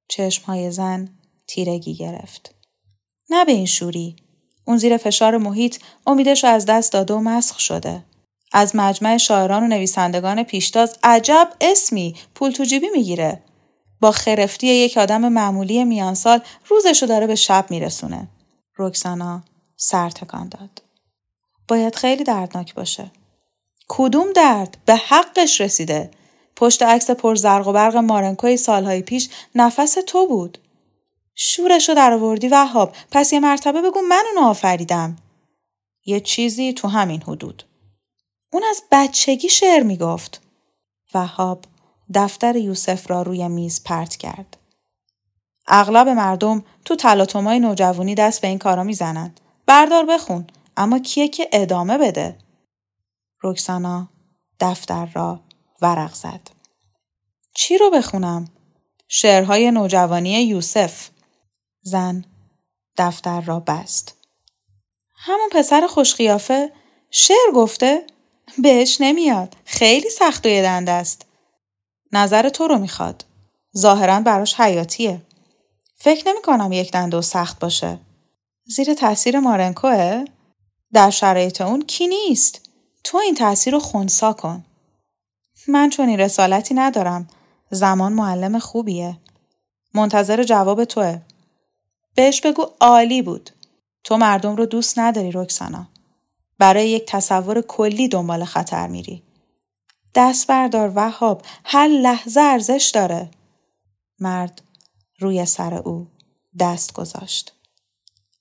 چشم 0.08 0.44
های 0.46 0.72
زن 0.72 1.10
تیرگی 1.48 1.96
گرفت. 1.96 2.55
نه 3.30 3.46
به 3.46 3.52
این 3.52 3.66
شوری. 3.66 4.16
اون 4.66 4.78
زیر 4.78 4.98
فشار 4.98 5.38
محیط 5.38 5.78
امیدش 6.08 6.44
رو 6.44 6.50
از 6.50 6.66
دست 6.66 6.94
داده 6.94 7.14
و 7.14 7.20
مسخ 7.20 7.60
شده. 7.60 8.04
از 8.54 8.76
مجمع 8.76 9.18
شاعران 9.18 9.64
و 9.64 9.68
نویسندگان 9.68 10.44
پیشتاز 10.44 10.98
عجب 11.04 11.50
اسمی 11.62 12.16
پول 12.36 12.52
تو 12.52 12.64
جیبی 12.64 12.90
می‌گیره. 12.90 13.44
با 14.02 14.12
خرفتی 14.12 14.68
یک 14.68 14.98
آدم 14.98 15.30
معمولی 15.30 15.84
میانسال 15.84 16.40
روزشو 16.68 17.06
داره 17.06 17.28
به 17.28 17.36
شب 17.36 17.66
میرسونه. 17.70 18.28
رکسانا 18.78 19.44
سر 19.78 20.10
تکان 20.10 20.50
داد. 20.50 20.82
باید 21.68 21.96
خیلی 21.96 22.24
دردناک 22.24 22.74
باشه. 22.74 23.12
کدوم 23.88 24.34
درد 24.34 24.78
به 24.86 24.96
حقش 24.96 25.62
رسیده. 25.62 26.12
پشت 26.56 26.84
عکس 26.84 27.12
پر 27.12 27.36
زرق 27.36 27.68
و 27.68 27.74
برق 27.74 27.96
مارنکوی 27.96 28.58
سالهای 28.58 29.02
پیش 29.02 29.30
نفس 29.56 29.98
تو 30.08 30.28
بود. 30.28 30.58
شورشو 31.36 31.94
در 31.94 32.14
آوردی 32.14 32.48
وهاب 32.48 32.96
پس 33.12 33.34
یه 33.34 33.40
مرتبه 33.40 33.82
بگو 33.82 34.02
من 34.02 34.24
اونو 34.36 34.48
آفریدم. 34.48 35.16
یه 36.06 36.20
چیزی 36.20 36.74
تو 36.74 36.88
همین 36.88 37.22
حدود. 37.22 37.64
اون 38.54 38.64
از 38.70 38.84
بچگی 38.92 39.50
شعر 39.50 39.84
می‌گفت. 39.84 40.42
وهاب 41.14 41.66
دفتر 42.14 42.56
یوسف 42.56 43.10
را 43.12 43.22
روی 43.22 43.48
میز 43.48 43.84
پرت 43.84 44.16
کرد. 44.16 44.58
اغلب 45.68 46.10
مردم 46.10 46.64
تو 46.86 46.96
تلاطمای 46.96 47.60
نوجوانی 47.60 48.16
دست 48.16 48.42
به 48.42 48.48
این 48.48 48.60
کارا 48.60 48.84
می‌زنند. 48.84 49.40
بردار 49.66 50.06
بخون 50.06 50.48
اما 50.78 51.00
کیه 51.00 51.28
که 51.28 51.50
ادامه 51.54 51.98
بده؟ 51.98 52.38
رکسانا 53.44 54.10
دفتر 54.60 55.06
را 55.06 55.40
ورق 55.82 56.14
زد. 56.14 56.50
چی 57.56 57.78
رو 57.78 57.90
بخونم؟ 57.90 58.48
شعرهای 59.08 59.72
نوجوانی 59.72 60.30
یوسف. 60.30 61.10
زن 61.88 62.26
دفتر 62.98 63.42
را 63.42 63.60
بست. 63.60 64.16
همون 65.16 65.50
پسر 65.52 65.88
خوشقیافه 65.88 66.72
شعر 67.12 67.52
گفته؟ 67.56 68.08
بهش 68.58 68.98
نمیاد. 69.00 69.56
خیلی 69.66 70.10
سخت 70.10 70.46
و 70.46 70.50
دنده 70.50 70.92
است. 70.92 71.26
نظر 72.12 72.50
تو 72.50 72.68
رو 72.68 72.78
می‌خواد. 72.78 73.26
ظاهرا 73.78 74.20
براش 74.20 74.60
حیاتیه. 74.60 75.22
فکر 75.96 76.28
نمی 76.28 76.42
کنم 76.42 76.72
یک 76.72 76.92
دنده 76.92 77.18
و 77.18 77.22
سخت 77.22 77.60
باشه. 77.60 78.00
زیر 78.66 78.94
تاثیر 78.94 79.40
مارنکوه؟ 79.40 80.26
در 80.94 81.10
شرایط 81.10 81.62
اون 81.62 81.82
کی 81.82 82.08
نیست؟ 82.08 82.70
تو 83.04 83.18
این 83.18 83.36
تاثیر 83.36 83.74
رو 83.74 83.80
خونسا 83.80 84.34
کن. 84.34 84.66
من 85.68 85.90
چون 85.90 86.10
این 86.10 86.20
رسالتی 86.20 86.74
ندارم. 86.74 87.28
زمان 87.72 88.14
معلم 88.14 88.60
خوبیه. 88.60 89.18
منتظر 89.94 90.44
جواب 90.44 90.86
توه. 90.86 91.22
بهش 92.16 92.42
بگو 92.42 92.66
عالی 92.82 93.22
بود. 93.22 93.50
تو 94.04 94.18
مردم 94.18 94.56
رو 94.56 94.66
دوست 94.66 95.00
نداری 95.00 95.32
رکسانا. 95.34 95.88
برای 96.60 96.90
یک 96.90 97.06
تصور 97.08 97.62
کلی 97.62 98.08
دنبال 98.08 98.46
خطر 98.46 98.88
میری. 98.88 99.24
دست 100.16 100.48
بردار 100.48 100.92
وهاب 100.96 101.42
هر 101.66 101.88
لحظه 101.88 102.42
ارزش 102.42 102.92
داره. 102.94 103.32
مرد 104.20 104.62
روی 105.20 105.46
سر 105.46 105.74
او 105.74 106.08
دست 106.60 106.94
گذاشت. 106.94 107.54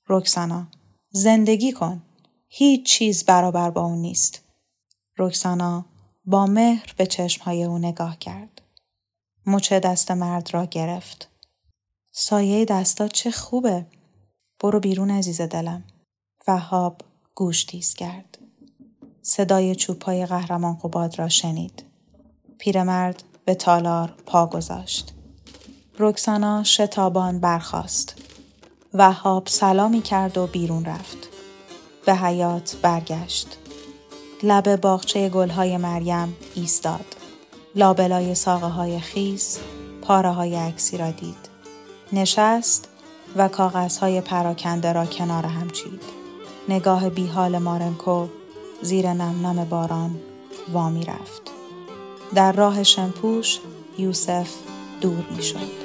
رکسانا 0.08 0.66
زندگی 1.10 1.72
کن. 1.72 2.02
هیچ 2.48 2.86
چیز 2.86 3.24
برابر 3.24 3.70
با 3.70 3.82
اون 3.82 3.98
نیست. 3.98 4.42
رکسانا 5.18 5.84
با 6.24 6.46
مهر 6.46 6.94
به 6.96 7.06
چشمهای 7.06 7.64
او 7.64 7.78
نگاه 7.78 8.18
کرد. 8.18 8.62
مچه 9.46 9.80
دست 9.80 10.10
مرد 10.10 10.54
را 10.54 10.64
گرفت. 10.64 11.33
سایه 12.16 12.64
دستا 12.64 13.08
چه 13.08 13.30
خوبه. 13.30 13.86
برو 14.60 14.80
بیرون 14.80 15.10
عزیز 15.10 15.40
دلم. 15.40 15.84
وهاب 16.48 17.00
گوش 17.34 17.64
تیز 17.64 17.94
کرد. 17.94 18.38
صدای 19.22 19.74
چوبهای 19.74 20.26
قهرمان 20.26 20.74
قباد 20.74 21.18
را 21.18 21.28
شنید. 21.28 21.84
پیرمرد 22.58 23.22
به 23.44 23.54
تالار 23.54 24.14
پا 24.26 24.46
گذاشت. 24.46 25.12
رکسانا 25.98 26.64
شتابان 26.64 27.40
برخاست. 27.40 28.14
وهاب 28.94 29.48
سلامی 29.48 30.02
کرد 30.02 30.38
و 30.38 30.46
بیرون 30.46 30.84
رفت. 30.84 31.18
به 32.06 32.14
حیات 32.14 32.76
برگشت. 32.82 33.58
لب 34.42 34.76
باغچه 34.76 35.28
گلهای 35.28 35.76
مریم 35.76 36.36
ایستاد. 36.54 37.16
لابلای 37.74 38.34
ساقه 38.34 38.66
های 38.66 39.00
خیس 39.00 39.58
پاره 40.02 40.30
های 40.30 40.56
عکسی 40.56 40.96
را 40.96 41.10
دید. 41.10 41.53
نشست 42.14 42.88
و 43.36 43.48
کاغذهای 43.48 44.20
پراکنده 44.20 44.92
را 44.92 45.06
کنار 45.06 45.46
هم 45.46 45.70
چید. 45.70 46.02
نگاه 46.68 47.10
بیحال 47.10 47.58
مارنکو 47.58 48.26
زیر 48.82 49.12
نم 49.12 49.46
نم 49.46 49.64
باران 49.64 50.20
وامی 50.72 51.04
رفت. 51.04 51.42
در 52.34 52.52
راه 52.52 52.82
شمپوش 52.82 53.60
یوسف 53.98 54.48
دور 55.00 55.24
می 55.36 55.42
شد. 55.42 55.84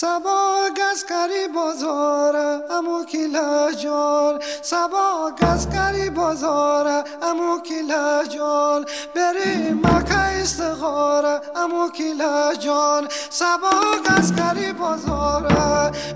سبا 0.00 0.68
گسکری 0.76 1.48
بازار 1.54 2.36
امو 2.70 3.04
کیلا 3.04 3.72
جان. 3.72 4.40
سبا 4.62 5.30
گسکری 5.40 6.10
بازار 6.10 7.04
امو 7.22 7.60
کیلا 7.60 8.24
جان. 8.24 8.84
بری 9.14 9.72
مکه 9.72 10.18
استخاره 10.40 11.40
امو 11.56 11.90
کیلا 11.90 12.54
جان. 12.54 13.08
سبا 13.30 13.74
گسکری 14.06 14.72
بازار 14.72 15.42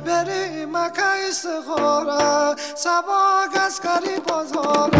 بری 0.07 0.65
مکه 0.65 1.29
استخاره. 1.29 2.57
سبا 2.75 3.45
گسکری 3.55 4.21
بازار 4.29 4.91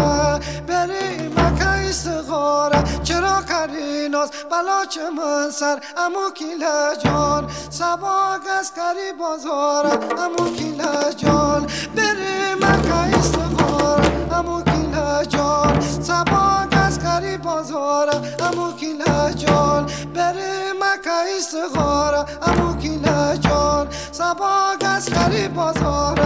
بری 0.67 1.27
مکه 1.27 1.67
استخاره. 1.67 2.83
چرا 3.03 3.41
کری 3.49 4.09
ناز؟ 4.09 4.29
بلا 4.51 4.85
چه 4.85 5.09
من 5.09 5.51
سر. 5.51 5.79
امو 5.97 6.31
کیلا 6.33 6.95
جان. 6.95 7.47
سبا 7.69 8.37
گسکری 8.45 9.13
بازار 9.19 9.85
امو 10.17 10.55
کیلا 10.55 11.11
جان. 11.11 11.67
بری 11.95 12.53
مکه 12.61 13.17
استخاره 13.17 14.27
امو 14.37 14.61
کیلا 14.61 15.23
جان. 15.23 15.81
سبا 15.81 16.65
گسکری 16.71 17.37
بازار 17.37 18.09
امو 18.39 18.71
کیلا 18.71 19.31
جان. 19.31 19.85
بری 20.15 20.71
مکه 20.81 21.37
استخاره 21.37 22.25
امو 22.47 22.77
کیلا 22.77 23.35
جان. 23.35 23.87
سبا 24.11 24.75
گسکری 24.81 25.47
بازار 25.47 25.47
بری 25.47 25.55
مکه 25.57 26.16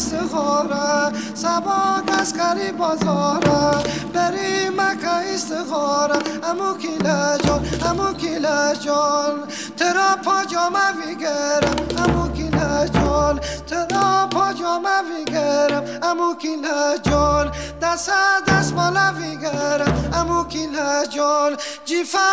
استخاره 0.00 1.12
سبا 1.34 1.80
گسکری 2.08 2.72
بازار 2.72 3.44
بری 4.14 4.68
مکه 4.78 5.34
استخاره 5.34 6.18
امو 6.50 6.74
کیلا 6.82 7.38
جان 7.38 7.60
امو 7.88 8.12
کیلا 8.12 8.74
جان. 8.74 9.34
ترا 9.78 10.16
پاجامه 10.24 10.86
ویگرم 10.98 11.78
امو 12.02 12.32
کیلا 12.32 12.86
جان. 12.86 13.40
ترا 13.66 14.26
پاجامه 14.30 14.96
ویگرم 15.08 15.79
امو 16.02 16.34
کیلا 16.34 16.96
جان 16.96 17.50
دست 17.82 18.10
دست 18.48 18.74
مالا 18.74 19.12
ویگرم 19.18 20.10
امو 20.14 20.44
کیلا 20.44 21.04
جان 21.04 21.56
جیفا 21.84 22.28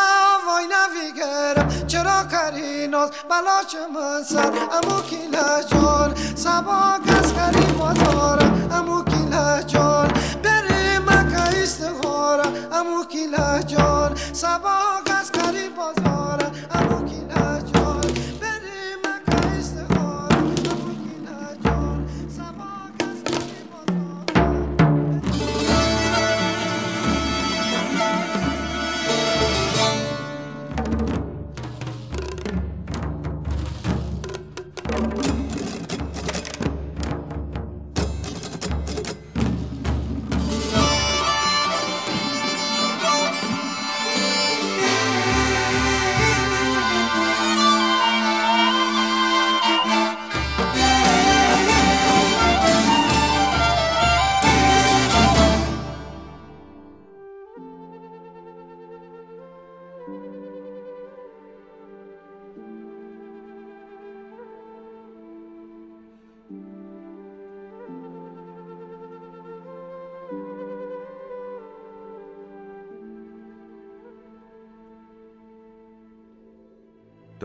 وای 0.47 0.65
نویگرم 0.73 1.88
چرا 1.88 2.23
کری 2.32 2.88
ناز 2.88 3.10
بلا 3.30 3.58
من 3.93 4.23
سر 4.23 4.51
امو 4.77 5.01
کیلا 5.10 5.62
جان 5.71 6.15
سبا 6.36 6.97
گس 7.08 7.34
کری 7.34 7.65
بازارم 7.80 8.69
امو 8.71 9.03
کیلا 9.03 9.62
جان 9.62 10.08
بری 10.43 10.99
مکه 10.99 11.62
استخاره 11.63 12.45
امو 12.71 13.03
کیلا 13.03 13.62
جان 13.62 14.15
سبا 14.34 14.96